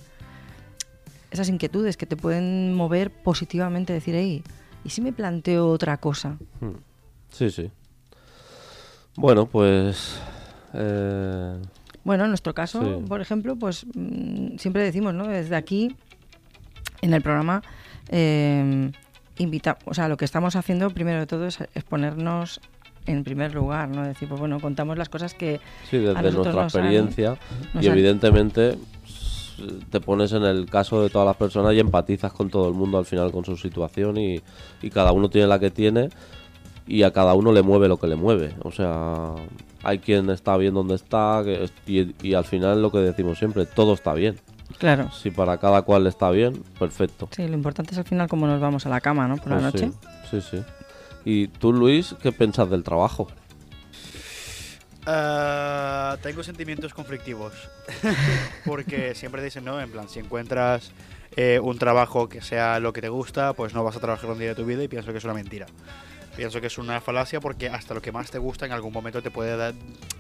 esas 1.32 1.50
inquietudes 1.50 1.98
que 1.98 2.06
te 2.06 2.16
pueden 2.16 2.74
mover 2.76 3.10
positivamente, 3.12 3.94
decir, 3.94 4.14
hey, 4.16 4.44
¿y 4.84 4.90
si 4.90 5.02
me 5.02 5.12
planteo 5.14 5.68
otra 5.70 5.98
cosa? 5.98 6.38
Hmm. 6.60 6.76
Sí, 7.30 7.50
sí. 7.50 7.72
Bueno, 9.16 9.46
pues... 9.46 10.20
eh, 10.74 11.56
Bueno, 12.04 12.24
en 12.26 12.30
nuestro 12.32 12.54
caso, 12.54 12.82
Sí. 12.82 13.06
por 13.08 13.22
ejemplo, 13.22 13.56
pues 13.56 13.86
mm, 13.96 14.58
siempre 14.58 14.84
decimos, 14.84 15.14
¿no? 15.14 15.28
Desde 15.28 15.56
aquí, 15.56 15.96
en 17.02 17.14
el 17.14 17.22
programa, 17.22 17.62
eh, 18.10 18.92
invita, 19.38 19.78
o 19.86 19.94
sea, 19.94 20.08
lo 20.08 20.18
que 20.18 20.26
estamos 20.26 20.56
haciendo 20.56 20.90
primero 20.92 21.20
de 21.20 21.28
todo 21.28 21.46
es, 21.48 21.60
es 21.74 21.84
ponernos 21.84 22.60
en 23.08 23.24
primer 23.24 23.54
lugar, 23.54 23.90
¿no? 23.90 24.04
Decir, 24.04 24.28
pues 24.28 24.40
bueno, 24.40 24.60
contamos 24.60 24.98
las 24.98 25.10
cosas 25.10 25.34
que 25.34 25.60
sí, 25.90 25.98
desde 25.98 26.18
a 26.18 26.22
nuestra 26.22 26.44
nos 26.44 26.56
han- 26.56 26.64
experiencia. 26.64 27.38
nos 27.74 27.84
y 27.84 27.88
han- 27.88 27.94
evidentemente 27.94 28.78
te 29.90 30.02
pones 30.02 30.34
en 30.34 30.44
el 30.44 30.66
caso 30.70 31.02
de 31.02 31.10
todas 31.10 31.26
las 31.26 31.38
personas 31.38 31.74
y 31.74 31.80
empatizas 31.80 32.34
con 32.34 32.50
todo 32.50 32.68
el 32.68 32.74
mundo 32.74 32.98
al 32.98 33.06
final 33.06 33.32
con 33.32 33.46
su 33.46 33.56
situación 33.56 34.18
y, 34.18 34.42
y 34.82 34.90
cada 34.90 35.14
uno 35.14 35.30
tiene 35.30 35.48
la 35.48 35.60
que 35.60 35.72
tiene 35.72 36.10
y 36.88 37.04
a 37.04 37.12
cada 37.12 37.34
uno 37.34 37.52
le 37.52 37.62
mueve 37.62 37.88
lo 37.88 37.98
que 37.98 38.08
le 38.08 38.16
mueve. 38.16 38.54
O 38.64 38.72
sea, 38.72 39.34
hay 39.84 40.00
quien 40.00 40.30
está 40.30 40.58
bien 40.58 40.74
donde 40.74 40.96
está 40.96 41.42
que 41.44 41.70
y, 41.88 42.16
y 42.28 42.34
al 42.34 42.46
final 42.46 42.82
lo 42.82 42.92
que 42.92 43.00
decimos 43.00 43.38
siempre, 43.38 43.66
todo 43.66 43.94
está 43.94 44.14
bien. 44.14 44.40
Claro. 44.78 45.12
Si 45.12 45.32
para 45.32 45.58
cada 45.58 45.84
cual 45.84 46.08
está 46.08 46.32
bien, 46.32 46.62
perfecto. 46.80 47.30
Sí, 47.32 47.48
lo 47.48 47.54
importante 47.54 47.92
es 47.94 47.98
al 47.98 48.04
final 48.06 48.28
cómo 48.28 48.48
nos 48.48 48.60
vamos 48.60 48.86
a 48.86 48.90
la 48.90 49.00
cama, 49.00 49.28
¿no? 49.28 49.38
Por 49.38 49.50
la 49.52 49.60
Pues 49.72 49.74
noche. 49.84 49.92
Sí, 50.30 50.42
sí, 50.42 50.58
sí. 50.58 50.64
¿Y 51.24 51.48
tú, 51.48 51.72
Luis, 51.72 52.16
qué 52.22 52.32
piensas 52.32 52.70
del 52.70 52.84
trabajo? 52.84 53.28
Ah, 55.06 56.18
tengo 56.22 56.44
sentimientos 56.44 56.94
conflictivos. 56.94 57.54
Porque 58.66 59.14
siempre 59.16 59.44
dicen, 59.44 59.66
¿no? 59.66 59.80
En 59.80 59.92
plan, 59.92 60.10
si 60.10 60.20
encuentras 60.20 60.92
eh, 61.36 61.60
un 61.62 61.78
trabajo 61.78 62.28
que 62.28 62.42
sea 62.42 62.80
lo 62.80 62.92
que 62.92 63.02
te 63.02 63.10
gusta, 63.10 63.54
pues 63.54 63.74
no 63.74 63.84
vas 63.84 63.96
a 63.96 64.00
trabajar 64.00 64.30
un 64.32 64.40
día 64.40 64.50
de 64.50 64.56
tu 64.56 64.66
vida 64.66 64.84
y 64.84 64.88
pienso 64.88 65.12
que 65.12 65.20
es 65.20 65.24
una 65.24 65.34
mentira. 65.34 65.68
Pienso 66.36 66.60
que 66.62 66.68
es 66.68 66.78
una 66.78 67.00
falacia 67.02 67.40
porque 67.40 67.70
hasta 67.70 67.94
lo 67.94 68.02
que 68.02 68.12
más 68.12 68.30
te 68.30 68.38
gusta 68.38 68.66
en 68.66 68.72
algún 68.74 68.92
momento 68.94 69.22
te 69.22 69.32
puede 69.32 69.56
dar... 69.56 69.74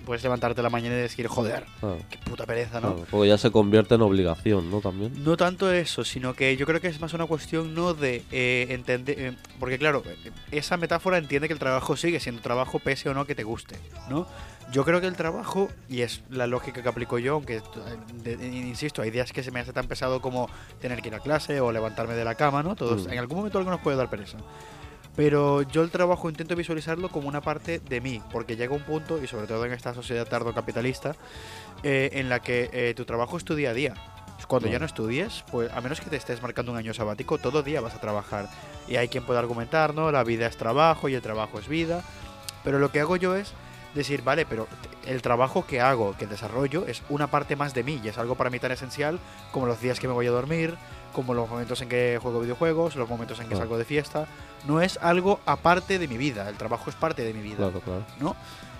Puedes 0.06 0.21
levantarte 0.23 0.62
la 0.62 0.69
mañana 0.69 0.95
y 0.95 0.99
decir, 0.99 1.28
joder, 1.28 1.65
Ah, 1.82 1.95
qué 2.10 2.17
puta 2.19 2.45
pereza, 2.45 2.80
¿no? 2.80 2.93
claro, 2.93 3.08
porque 3.10 3.28
ya 3.28 3.38
se 3.38 3.51
convierte 3.51 3.95
en 3.95 4.01
obligación, 4.01 4.69
¿no? 4.69 4.80
También. 4.80 5.23
No 5.23 5.36
tanto 5.36 5.71
eso, 5.71 6.04
sino 6.06 6.34
que 6.36 6.56
yo 6.58 6.65
creo 6.67 6.80
que 6.80 6.88
es 6.88 7.01
más 7.01 7.13
una 7.13 7.25
cuestión 7.25 7.73
no 7.73 7.93
de 7.95 8.23
eh, 8.32 8.67
entender, 8.69 9.19
eh, 9.19 9.36
porque 9.60 9.78
claro, 9.80 10.04
eh, 10.06 10.32
esa 10.51 10.78
metáfora 10.78 11.17
entiende 11.17 11.47
que 11.47 11.54
el 11.54 11.60
trabajo 11.60 11.97
sigue 11.97 12.19
siendo 12.19 12.41
trabajo 12.41 12.78
pese 12.80 13.10
o 13.10 13.13
no 13.15 13.25
que 13.25 13.34
te 13.36 13.43
guste, 13.43 13.78
¿no? 14.10 14.28
Yo 14.71 14.84
creo 14.86 14.99
que 15.01 15.08
el 15.08 15.15
trabajo, 15.15 15.69
y 15.89 16.01
es 16.01 16.21
la 16.30 16.47
lógica 16.47 16.82
que 16.84 16.89
aplico 16.89 17.17
yo, 17.19 17.34
aunque, 17.34 17.58
eh, 17.58 17.62
de- 18.23 18.38
de- 18.38 18.47
insisto, 18.47 19.01
hay 19.01 19.10
días 19.12 19.32
que 19.32 19.41
se 19.43 19.51
me 19.51 19.60
hace 19.60 19.73
tan 19.73 19.88
pesado 19.88 20.21
como 20.21 20.49
tener 20.82 21.01
que 21.01 21.08
ir 21.10 21.15
a 21.15 21.19
clase 21.19 21.60
o 21.62 21.71
levantarme 21.71 22.13
de 22.15 22.23
la 22.25 22.36
cama, 22.36 22.62
¿no? 22.63 22.75
Todos, 22.75 23.08
Mm. 23.08 23.13
En 23.13 23.19
algún 23.19 23.38
momento 23.38 23.58
algo 23.58 23.71
nos 23.71 23.82
puede 23.82 23.97
dar 23.97 24.10
pereza. 24.10 24.38
Pero 25.15 25.62
yo 25.62 25.82
el 25.82 25.91
trabajo 25.91 26.30
intento 26.30 26.56
visualizarlo 26.56 27.10
como 27.10 27.28
una 27.28 27.41
parte 27.41 27.80
de 27.80 28.01
mí, 28.01 28.21
porque 28.32 28.56
llega 28.56 28.75
un 28.75 28.84
punto, 28.84 29.23
y 29.23 29.28
sobre 29.28 29.47
todo 29.47 29.65
en 29.65 29.71
esta 29.71 29.93
sociedad 29.93 30.28
tardo-capitalista, 30.28 31.15
eh, 31.84 32.10
en 32.13 32.30
la 32.30 32.41
que 32.41 32.69
eh, 32.73 32.93
tu 32.95 33.06
trabajo 33.06 33.38
es 33.38 33.45
tu 33.45 33.56
día 33.56 33.69
a 33.69 33.73
día. 33.73 33.93
Cuando 34.47 34.67
ya 34.67 34.80
no 34.80 34.86
estudies, 34.86 35.43
pues 35.49 35.71
a 35.71 35.82
menos 35.82 36.01
que 36.01 36.10
te 36.10 36.17
estés 36.17 36.41
marcando 36.41 36.71
un 36.71 36.78
año 36.78 36.93
sabático, 36.93 37.38
todo 37.38 37.63
día 37.63 37.82
vas 37.82 37.95
a 37.95 38.01
trabajar. 38.01 38.47
Y 38.88 38.97
hay 38.97 39.08
quien 39.08 39.25
puede 39.25 39.39
argumentar, 39.39 39.95
¿no? 39.95 40.12
La 40.12 40.23
vida 40.23 40.45
es 40.45 40.58
trabajo 40.58 41.10
y 41.10 41.15
el 41.15 41.21
trabajo 41.21 41.58
es 41.58 41.67
vida. 41.67 42.04
Pero 42.63 42.78
lo 42.78 42.91
que 42.91 42.99
hago 42.99 43.15
yo 43.15 43.36
es 43.36 43.54
decir, 43.95 44.21
vale, 44.23 44.45
pero 44.45 44.67
el 45.05 45.21
trabajo 45.21 45.65
que 45.65 45.81
hago, 45.81 46.15
que 46.17 46.27
desarrollo, 46.27 46.86
es 46.86 47.01
una 47.10 47.27
parte 47.27 47.55
más 47.55 47.73
de 47.73 47.84
mí 47.84 47.99
y 48.03 48.10
es 48.10 48.17
algo 48.17 48.36
para 48.36 48.49
mí 48.49 48.60
tan 48.60 48.71
esencial 48.71 49.19
como 49.51 49.65
los 49.65 49.81
días 49.81 49.99
que 49.99 50.08
me 50.08 50.13
voy 50.13 50.27
a 50.27 50.31
dormir, 50.31 50.75
como 51.13 51.34
los 51.34 51.49
momentos 51.49 51.81
en 51.81 51.89
que 51.89 52.19
juego 52.21 52.41
videojuegos, 52.41 52.95
los 52.95 53.10
momentos 53.10 53.39
en 53.39 53.45
que 53.45 53.49
Claro. 53.51 53.62
salgo 53.63 53.77
de 53.77 53.86
fiesta. 53.86 54.27
No 54.67 54.81
es 54.81 54.97
algo 55.01 55.39
aparte 55.45 55.97
de 55.97 56.08
mi 56.08 56.17
vida, 56.17 56.49
el 56.49 56.55
trabajo 56.58 56.89
es 56.89 56.95
parte 56.95 57.23
de 57.23 57.34
mi 57.34 57.41
vida. 57.41 57.55
Claro, 57.58 57.79
claro. 57.79 58.03
¿no? 58.19 58.36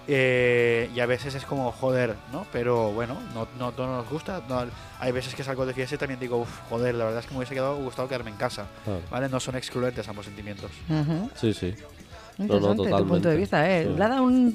Eh, 0.08 0.91
y 0.93 0.99
a 0.99 1.08
veces 1.08 1.34
es 1.34 1.45
como 1.45 1.71
joder, 1.71 2.15
¿no? 2.32 2.45
Pero 2.51 2.91
bueno, 2.91 3.17
no, 3.34 3.47
no, 3.58 3.73
no 3.75 3.88
nos 3.97 4.08
gusta. 4.10 4.41
no- 4.47 4.65
hay 4.99 5.12
veces 5.12 5.34
que 5.34 5.43
salgo 5.43 5.65
de 5.65 5.73
fiesta 5.73 5.95
y 5.95 5.97
también 5.97 6.19
digo, 6.19 6.38
uff, 6.38 6.60
joder, 6.69 6.93
la 6.95 7.06
verdad 7.06 7.21
es 7.21 7.25
que 7.25 7.32
me 7.32 7.38
hubiese 7.39 7.56
quedado, 7.56 7.75
gustado 7.78 8.08
quedarme 8.08 8.30
en 8.32 8.38
casa. 8.38 8.67
Claro. 8.84 9.01
¿Vale? 9.10 9.30
No 9.30 9.39
son 9.39 9.56
excluyentes 9.56 10.08
ambos 10.08 10.25
sentimientos. 10.25 10.69
Sí, 11.36 11.54
sí. 11.54 11.73
Interesante 12.38 12.89
tu 12.89 13.08
punto 13.08 13.30
de 13.30 13.36
vista, 13.38 13.69
¿eh? 13.69 13.84
Sí. 13.86 13.98
Le 13.98 14.04
ha 14.04 14.08
dado 14.10 14.24
un, 14.24 14.54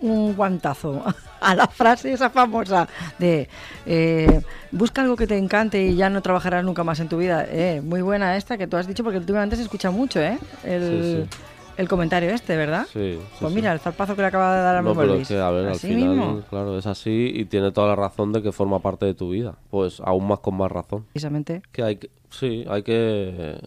un- 0.00 0.34
guantazo 0.34 1.02
a 1.40 1.54
la 1.54 1.66
frase 1.66 2.12
esa 2.12 2.30
famosa 2.30 2.88
de 3.18 3.48
eh, 3.86 4.40
busca 4.72 5.02
algo 5.02 5.14
que 5.16 5.26
te 5.26 5.36
encante 5.38 5.82
y 5.86 5.96
ya 5.96 6.10
no 6.10 6.22
trabajarás 6.22 6.64
nunca 6.64 6.82
más 6.84 6.98
en 7.00 7.08
tu 7.08 7.18
vida. 7.18 7.46
Eh, 7.48 7.80
muy 7.84 8.02
buena 8.02 8.36
esta 8.36 8.58
que 8.58 8.66
tú 8.66 8.76
has 8.76 8.86
dicho 8.86 9.04
porque 9.04 9.18
últimamente 9.18 9.56
se 9.56 9.62
escucha 9.62 9.90
mucho, 9.90 10.20
¿eh? 10.20 10.38
El, 10.64 11.28
Sí, 11.30 11.38
el 11.76 11.88
comentario 11.88 12.30
este, 12.30 12.56
¿verdad? 12.56 12.86
Sí, 12.92 13.18
Pues 13.40 13.52
mira, 13.52 13.72
el 13.72 13.80
zarpazo 13.80 14.14
que 14.14 14.22
le 14.22 14.28
acaba 14.28 14.56
de 14.56 14.62
dar 14.62 14.76
a 14.76 14.82
No, 14.82 14.94
pero 14.94 15.14
es 15.16 15.26
que, 15.28 15.38
a 15.40 15.50
ver, 15.50 15.66
al 15.68 15.74
final, 15.78 16.08
mismo, 16.16 16.40
claro, 16.48 16.78
es 16.78 16.86
así 16.86 17.32
y 17.34 17.44
tiene 17.46 17.72
toda 17.72 17.88
la 17.88 17.96
razón 17.96 18.32
de 18.32 18.42
que 18.42 18.52
forma 18.52 18.78
parte 18.80 19.06
de 19.06 19.14
tu 19.14 19.30
vida. 19.30 19.56
Pues 19.70 20.00
aún 20.04 20.26
más 20.26 20.38
con 20.40 20.56
más 20.56 20.70
razón. 20.70 21.04
precisamente. 21.12 21.62
Que 21.72 21.82
hay 21.82 21.96
que, 21.96 22.10
sí, 22.30 22.64
hay 22.68 22.82
que, 22.84 23.60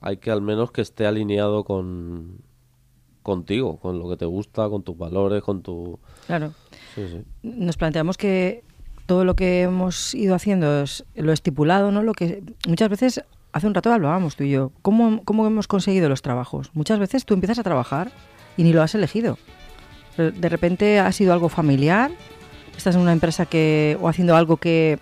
hay 0.00 0.16
que 0.16 0.30
al 0.32 0.42
menos 0.42 0.72
que 0.72 0.80
esté 0.82 1.06
alineado 1.06 1.62
con, 1.64 2.38
contigo, 3.24 3.78
con 3.78 3.98
lo 3.98 4.08
que 4.08 4.16
te 4.16 4.26
gusta, 4.26 4.68
con 4.68 4.84
tus 4.84 4.96
valores, 4.96 5.42
con 5.42 5.62
tu... 5.62 5.98
Claro. 6.26 6.52
Sí, 6.94 7.02
sí. 7.10 7.24
nos 7.42 7.76
planteamos 7.76 8.16
que 8.16 8.62
todo 9.06 9.24
lo 9.24 9.34
que 9.34 9.62
hemos 9.62 10.14
ido 10.14 10.34
haciendo 10.34 10.82
es 10.82 11.04
lo 11.16 11.32
estipulado, 11.32 11.90
¿no? 11.90 12.02
Lo 12.02 12.12
que 12.12 12.44
muchas 12.68 12.88
veces 12.88 13.24
hace 13.52 13.66
un 13.66 13.74
rato 13.74 13.92
hablábamos 13.92 14.36
tú 14.36 14.44
y 14.44 14.50
yo, 14.50 14.72
¿cómo, 14.82 15.22
cómo 15.24 15.46
hemos 15.46 15.66
conseguido 15.66 16.08
los 16.08 16.22
trabajos? 16.22 16.70
Muchas 16.74 16.98
veces 16.98 17.24
tú 17.24 17.34
empiezas 17.34 17.58
a 17.58 17.62
trabajar 17.62 18.12
y 18.56 18.62
ni 18.62 18.72
lo 18.72 18.82
has 18.82 18.94
elegido. 18.94 19.38
De 20.16 20.48
repente 20.48 21.00
ha 21.00 21.10
sido 21.10 21.32
algo 21.32 21.48
familiar, 21.48 22.10
estás 22.76 22.94
en 22.94 23.00
una 23.00 23.12
empresa 23.12 23.46
que 23.46 23.96
o 24.00 24.08
haciendo 24.08 24.36
algo 24.36 24.58
que 24.58 24.98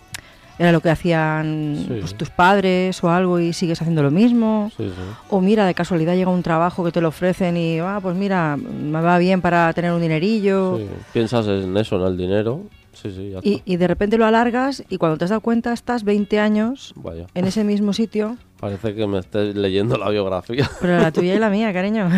era 0.62 0.72
lo 0.72 0.81
que 0.81 0.90
hacían 0.90 1.77
Sí. 1.88 1.96
pues, 2.01 2.14
tus 2.14 2.31
padres 2.31 3.03
o 3.03 3.11
algo 3.11 3.38
y 3.40 3.53
sigues 3.53 3.81
haciendo 3.81 4.03
lo 4.03 4.11
mismo. 4.11 4.70
Sí, 4.77 4.85
sí. 4.88 5.03
O 5.31 5.40
mira, 5.40 5.66
de 5.66 5.75
casualidad 5.75 6.14
llega 6.14 6.31
un 6.31 6.42
trabajo 6.42 6.85
que 6.85 6.92
te 6.92 7.01
lo 7.01 7.09
ofrecen 7.09 7.57
y, 7.57 7.79
ah, 7.81 7.98
pues 8.01 8.16
mira, 8.16 8.57
me 8.57 9.01
va 9.01 9.18
bien 9.18 9.40
para 9.40 9.72
tener 9.72 9.92
un 9.92 10.01
dinerillo. 10.01 10.79
Piensas 11.12 11.46
en 11.48 11.77
eso, 11.77 11.96
en 11.96 12.03
el 12.12 12.16
dinero. 12.16 12.61
Sí, 12.92 13.11
sí, 13.11 13.31
ya 13.31 13.40
Y, 13.42 13.55
está. 13.55 13.62
y 13.64 13.76
de 13.76 13.87
repente 13.88 14.18
lo 14.18 14.26
alargas 14.26 14.85
y 14.88 14.98
cuando 14.98 15.16
te 15.18 15.24
has 15.24 15.31
dado 15.31 15.40
cuenta 15.40 15.72
estás 15.72 16.05
20 16.05 16.38
años 16.38 16.92
Vaya. 16.96 17.26
en 17.35 17.46
ese 17.46 17.64
mismo 17.64 17.92
sitio, 17.92 18.37
Parece 18.61 18.94
que 18.94 19.09
me 19.09 19.18
estés 19.18 19.57
leyendo 19.57 19.98
la 19.98 20.09
biografía. 20.09 20.70
pero 20.81 20.96
la 21.00 21.11
tuya 21.11 21.35
y 21.35 21.38
la 21.40 21.50
mía, 21.50 21.72
cariño. 21.72 22.09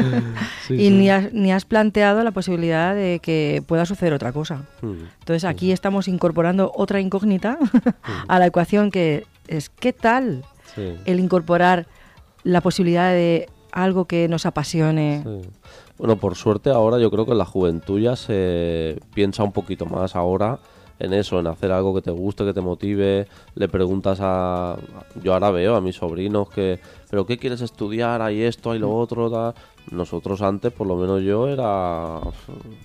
Sí, 0.68 0.74
y. 0.74 0.90
Ni, 0.90 1.10
has, 1.10 1.32
ni 1.32 1.50
has 1.52 1.64
planteado 1.64 2.22
la 2.22 2.30
posibilidad 2.30 2.94
de 2.94 3.18
que 3.20 3.60
pueda 3.66 3.84
suceder 3.86 4.12
otra 4.12 4.32
cosa. 4.32 4.66
Hmm. 4.82 5.06
Entonces 5.18 5.44
aquí 5.44 5.72
estamos 5.72 6.06
incorporando 6.06 6.70
otra 6.76 7.00
incógnita 7.00 7.58
a 8.28 8.38
la 8.38 8.46
ecuación 8.46 8.92
que 8.92 9.26
es 9.48 9.68
¿qué 9.68 9.92
tal 9.92 10.44
el 11.04 11.18
incorporar 11.18 11.86
la 12.44 12.60
posibilidad 12.60 13.10
de 13.10 13.48
algo 13.72 14.04
que 14.04 14.28
nos 14.28 14.46
apasione? 14.46 15.24
Sí. 15.24 15.48
Bueno, 16.00 16.16
por 16.16 16.34
suerte 16.34 16.70
ahora 16.70 16.98
yo 16.98 17.10
creo 17.10 17.26
que 17.26 17.34
la 17.34 17.44
juventud 17.44 18.00
ya 18.00 18.16
se 18.16 18.98
piensa 19.12 19.44
un 19.44 19.52
poquito 19.52 19.84
más 19.84 20.16
ahora 20.16 20.58
en 20.98 21.12
eso, 21.12 21.38
en 21.38 21.46
hacer 21.46 21.70
algo 21.72 21.94
que 21.94 22.00
te 22.00 22.10
guste, 22.10 22.42
que 22.42 22.54
te 22.54 22.62
motive. 22.62 23.28
Le 23.54 23.68
preguntas 23.68 24.18
a... 24.22 24.78
Yo 25.22 25.34
ahora 25.34 25.50
veo 25.50 25.76
a 25.76 25.82
mis 25.82 25.96
sobrinos 25.96 26.48
que... 26.48 26.80
¿Pero 27.10 27.26
qué 27.26 27.36
quieres 27.36 27.60
estudiar? 27.60 28.22
Hay 28.22 28.40
esto, 28.40 28.70
hay 28.70 28.78
lo 28.78 28.96
otro, 28.96 29.30
tal. 29.30 29.54
Nosotros 29.90 30.40
antes, 30.40 30.72
por 30.72 30.86
lo 30.86 30.96
menos 30.96 31.20
yo, 31.20 31.48
era... 31.48 32.18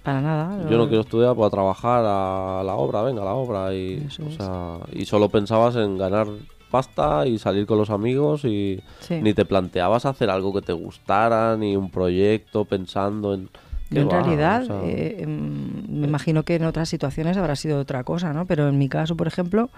Para 0.03 0.19
nada. 0.19 0.69
Yo 0.69 0.77
no 0.77 0.89
quiero 0.89 1.03
estudiar, 1.03 1.35
pues 1.35 1.47
a 1.47 1.51
trabajar 1.51 2.03
a 2.05 2.63
la 2.65 2.75
obra, 2.75 3.01
venga, 3.01 3.21
a 3.21 3.25
la 3.25 3.33
obra. 3.33 3.73
Y, 3.73 4.05
o 4.27 4.31
sea, 4.31 4.79
y 4.91 5.05
solo 5.05 5.29
pensabas 5.29 5.77
en 5.77 5.97
ganar 5.97 6.27
pasta 6.69 7.25
y 7.27 7.37
salir 7.37 7.65
con 7.65 7.77
los 7.77 7.89
amigos 7.89 8.45
y 8.45 8.81
Sí. 8.99 9.19
ni 9.21 9.33
te 9.33 9.45
planteabas 9.45 10.05
hacer 10.05 10.29
algo 10.29 10.53
que 10.53 10.61
te 10.61 10.73
gustara, 10.73 11.55
ni 11.57 11.75
un 11.75 11.89
proyecto 11.89 12.65
pensando 12.65 13.33
en... 13.33 13.49
Yo 13.91 14.01
en 14.01 14.09
va, 14.09 14.21
realidad, 14.23 14.63
o 14.63 14.65
sea, 14.65 14.81
eh, 14.83 15.17
em, 15.19 15.83
me 15.87 16.07
imagino 16.07 16.41
que 16.43 16.55
en 16.55 16.65
otras 16.65 16.89
situaciones 16.89 17.37
habrá 17.37 17.55
sido 17.55 17.79
otra 17.79 18.03
cosa, 18.03 18.33
¿no? 18.33 18.47
Pero 18.47 18.67
en 18.67 18.79
mi 18.79 18.89
caso, 18.89 19.15
por 19.15 19.27
ejemplo, 19.27 19.69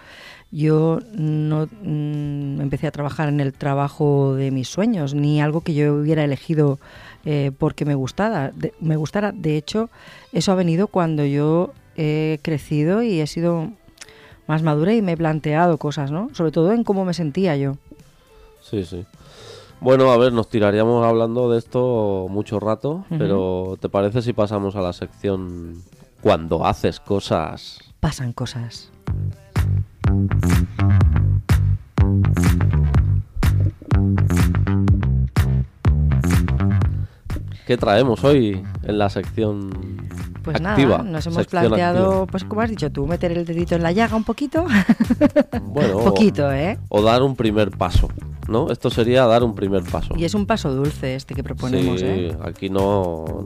yo 0.50 1.00
no 1.14 1.68
mm, 1.84 2.62
empecé 2.62 2.88
a 2.88 2.92
trabajar 2.92 3.28
en 3.28 3.42
el 3.42 3.52
trabajo 3.52 4.34
de 4.36 4.50
mis 4.52 4.70
sueños, 4.70 5.14
ni 5.14 5.42
algo 5.42 5.60
que 5.60 5.74
yo 5.74 5.94
hubiera 5.94 6.24
elegido 6.24 6.80
eh, 7.26 7.52
porque 7.58 7.84
me 7.84 7.96
gustara. 7.96 8.52
De, 8.56 8.74
me 8.80 8.96
gustara. 8.96 9.34
De 9.34 9.58
hecho, 9.58 9.90
eso 10.32 10.54
ha 10.54 10.56
venido 10.56 10.88
cuando 10.88 11.26
yo 11.26 11.74
he 11.98 12.40
crecido 12.44 13.04
y 13.04 13.20
he 13.20 13.28
sido 13.28 13.72
más 14.48 14.64
madura 14.64 14.94
y 14.94 15.02
me 15.02 15.14
he 15.14 15.18
planteado 15.18 15.78
cosas, 15.78 16.12
¿no? 16.12 16.30
Sobre 16.34 16.52
todo 16.52 16.72
en 16.72 16.84
cómo 16.84 17.06
me 17.06 17.14
sentía 17.14 17.56
yo. 17.58 17.78
Sí, 18.62 18.84
sí. 18.84 19.06
Bueno, 19.80 20.12
a 20.12 20.18
ver, 20.18 20.34
nos 20.34 20.50
tiraríamos 20.50 21.06
hablando 21.06 21.52
de 21.52 21.60
esto 21.60 22.26
mucho 22.30 22.60
rato, 22.60 23.06
pero 23.10 23.78
¿te 23.80 23.90
parece 23.90 24.24
si 24.24 24.34
pasamos 24.34 24.76
a 24.76 24.82
la 24.82 24.92
sección 24.92 25.76
cuando 26.22 26.66
haces 26.66 27.00
cosas? 27.00 27.80
Pasan 28.00 28.34
cosas. 28.34 28.92
¿Qué 37.68 37.78
traemos 37.78 38.24
hoy 38.24 38.64
en 38.84 38.98
la 38.98 39.10
sección 39.10 39.97
Pues 40.48 40.62
activa? 40.66 41.00
nada, 41.00 41.10
nos 41.10 41.28
hemos 41.28 41.46
planteado, 41.46 42.26
pues 42.26 42.46
como 42.46 42.62
has 42.62 42.70
dicho 42.70 42.90
tú, 42.90 43.06
meter 43.06 43.34
el 43.34 43.46
dedito 43.46 43.76
en 43.76 43.84
la 43.84 43.92
llaga 43.92 44.16
un 44.16 44.24
poquito. 44.24 44.66
Bueno, 45.62 46.00
Poquito, 46.04 46.52
¿eh? 46.52 46.78
o 46.90 47.02
dar 47.02 47.22
un 47.22 47.36
primer 47.36 47.72
paso, 47.72 48.08
¿no? 48.48 48.72
Esto 48.72 48.90
sería 48.90 49.26
dar 49.26 49.44
un 49.44 49.54
primer 49.56 49.84
paso. 49.84 50.14
Y 50.18 50.24
es 50.24 50.34
un 50.34 50.46
paso 50.46 50.74
dulce 50.74 51.16
este 51.16 51.36
que 51.36 51.44
proponemos, 51.44 52.00
sí, 52.00 52.06
¿eh? 52.08 52.38
aquí 52.44 52.70
no 52.70 53.46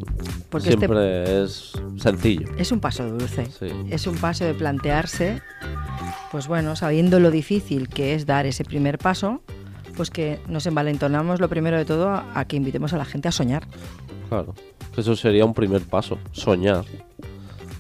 Porque 0.50 0.70
este- 0.70 0.80
siempre 0.80 1.44
es 1.44 1.74
sencillo. 1.98 2.48
Es 2.58 2.72
un 2.72 2.80
paso 2.80 3.04
dulce. 3.10 3.48
Sí. 3.48 3.68
Es 3.90 4.06
un 4.08 4.16
paso 4.18 4.46
de 4.46 4.54
plantearse, 4.54 5.42
pues 6.32 6.48
bueno, 6.48 6.76
sabiendo 6.76 7.20
lo 7.20 7.32
difícil 7.32 7.90
que 7.90 8.14
es 8.14 8.26
dar 8.28 8.46
ese 8.46 8.64
primer 8.64 9.00
paso, 9.00 9.42
pues 9.98 10.12
que 10.12 10.40
nos 10.48 10.66
envalentonamos 10.68 11.40
lo 11.40 11.50
primero 11.50 11.78
de 11.78 11.86
todo 11.86 12.10
a 12.12 12.46
que 12.46 12.56
invitemos 12.56 12.94
a 12.94 12.98
la 12.98 13.06
gente 13.06 13.28
a 13.28 13.32
soñar. 13.32 13.64
Claro. 14.32 14.54
Eso 14.96 15.14
sería 15.18 15.44
un 15.44 15.54
primer 15.54 15.82
paso, 15.82 16.18
soñar. 16.32 16.86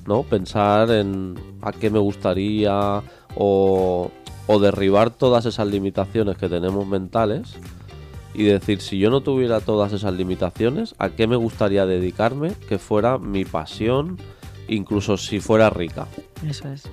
¿No? 0.05 0.23
Pensar 0.23 0.91
en 0.91 1.35
a 1.61 1.71
qué 1.71 1.89
me 1.89 1.97
gustaría 1.99 3.01
o, 3.37 4.11
o 4.47 4.59
derribar 4.59 5.11
todas 5.11 5.45
esas 5.45 5.65
limitaciones 5.67 6.35
que 6.35 6.49
tenemos 6.49 6.85
mentales 6.85 7.55
y 8.33 8.43
decir, 8.43 8.81
si 8.81 8.99
yo 8.99 9.09
no 9.09 9.21
tuviera 9.21 9.61
todas 9.61 9.93
esas 9.93 10.13
limitaciones, 10.13 10.93
¿a 10.99 11.07
qué 11.11 11.25
me 11.25 11.37
gustaría 11.37 11.85
dedicarme 11.85 12.51
que 12.67 12.77
fuera 12.79 13.17
mi 13.17 13.45
pasión, 13.45 14.17
incluso 14.67 15.15
si 15.15 15.39
fuera 15.39 15.69
rica? 15.69 16.05
Eso 16.45 16.67
es. 16.67 16.83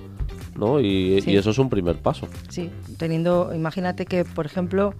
¿No? 0.55 0.79
Y, 0.79 1.19
Sí. 1.21 1.31
y 1.31 1.35
eso 1.35 1.49
es 1.49 1.57
un 1.57 1.69
primer 1.69 1.97
paso. 1.97 2.29
Sí, 2.47 2.69
teniendo, 2.97 3.53
imagínate 3.53 4.05
que, 4.05 4.23
por 4.23 4.45
ejemplo, 4.45 4.93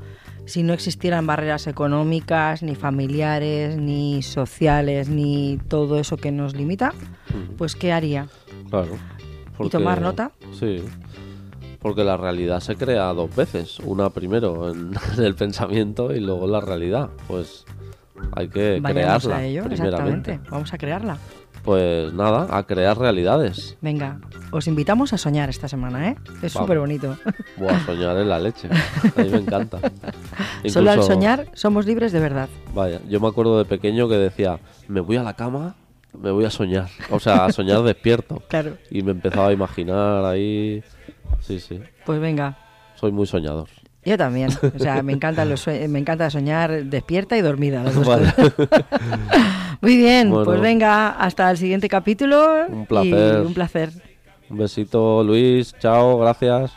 si 0.49 0.63
no 0.63 0.73
existieran 0.73 1.27
barreras 1.27 1.67
económicas, 1.67 2.63
ni 2.63 2.75
familiares, 2.75 3.77
ni 3.77 4.21
sociales, 4.21 5.07
ni 5.07 5.59
todo 5.67 5.99
eso 5.99 6.17
que 6.17 6.31
nos 6.31 6.55
limita, 6.55 6.93
pues 7.57 7.75
¿qué 7.75 7.93
haría? 7.93 8.27
Claro. 8.69 8.97
¿Y 9.59 9.69
tomar 9.69 10.01
nota? 10.01 10.31
Sí. 10.59 10.83
Porque 11.79 12.03
la 12.03 12.17
realidad 12.17 12.59
se 12.59 12.75
crea 12.75 13.05
dos 13.13 13.33
veces. 13.35 13.79
Una 13.79 14.09
primero 14.09 14.71
en, 14.71 14.91
en 15.17 15.23
el 15.23 15.35
pensamiento 15.35 16.13
y 16.13 16.19
luego 16.19 16.45
en 16.45 16.51
la 16.51 16.61
realidad. 16.61 17.09
Pues 17.27 17.65
hay 18.33 18.49
que 18.49 18.79
Vayamos 18.81 19.23
crearla 19.23 19.37
a 19.37 19.45
ello, 19.45 19.63
primeramente. 19.63 20.31
exactamente. 20.33 20.49
Vamos 20.49 20.73
a 20.73 20.77
crearla. 20.77 21.17
Pues 21.69 22.11
nada, 22.13 22.47
a 22.49 22.63
crear 22.63 22.97
realidades. 22.97 23.77
Venga, 23.79 24.19
os 24.49 24.65
invitamos 24.65 25.13
a 25.13 25.19
soñar 25.19 25.51
esta 25.51 25.67
semana, 25.67 26.09
¿eh? 26.09 26.15
Es 26.41 26.53
súper 26.53 26.79
bonito. 26.79 27.15
Buah, 27.57 27.85
soñar 27.85 28.17
en 28.17 28.27
la 28.27 28.39
leche. 28.39 28.67
A 29.15 29.21
mí 29.21 29.29
me 29.29 29.37
encanta. 29.37 29.77
Solo 30.65 30.89
al 30.89 31.03
soñar 31.03 31.45
somos 31.53 31.85
libres 31.85 32.11
de 32.11 32.19
verdad. 32.21 32.49
Vaya, 32.73 32.99
yo 33.07 33.19
me 33.19 33.27
acuerdo 33.27 33.59
de 33.59 33.65
pequeño 33.65 34.09
que 34.09 34.15
decía, 34.15 34.57
me 34.87 34.99
voy 34.99 35.17
a 35.17 35.21
la 35.21 35.35
cama, 35.35 35.75
me 36.19 36.31
voy 36.31 36.45
a 36.45 36.49
soñar. 36.49 36.87
O 37.11 37.19
sea, 37.19 37.45
a 37.45 37.51
soñar 37.51 37.83
despierto. 37.83 38.41
Claro. 38.49 38.77
Y 38.89 39.03
me 39.03 39.11
empezaba 39.11 39.49
a 39.49 39.53
imaginar 39.53 40.25
ahí. 40.25 40.81
Sí, 41.41 41.59
sí. 41.59 41.79
Pues 42.03 42.19
venga, 42.19 42.57
Soy 42.95 43.11
muy 43.11 43.27
soñador. 43.27 43.67
yo 44.03 44.17
también. 44.17 44.49
O 44.75 44.79
sea, 44.79 45.03
me 45.03 45.13
encanta, 45.17 45.45
los 45.45 45.67
me 45.67 45.99
encanta 45.99 46.31
soñar 46.31 46.85
despierta 46.85 47.37
y 47.37 47.41
dormida. 47.41 47.83
las 47.83 47.93
dos 47.93 48.07
Vale. 48.07 48.33
Muy 49.81 49.95
bien, 49.97 50.29
Bueno. 50.29 50.45
pues 50.45 50.59
venga, 50.61 51.09
hasta 51.11 51.49
el 51.51 51.57
siguiente 51.57 51.87
capítulo. 51.87 52.65
Un 52.67 52.85
placer. 52.85 53.43
Y 53.43 53.45
un 53.47 53.53
placer. 53.53 53.89
Un 54.49 54.57
besito, 54.57 55.23
Luis. 55.23 55.73
Chao, 55.79 56.17
gracias. 56.19 56.71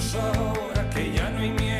incluso 0.00 0.18
ahora 0.18 0.88
que 0.90 1.12
ya 1.12 1.28
no 1.28 1.38
hay 1.40 1.50
miedo. 1.50 1.79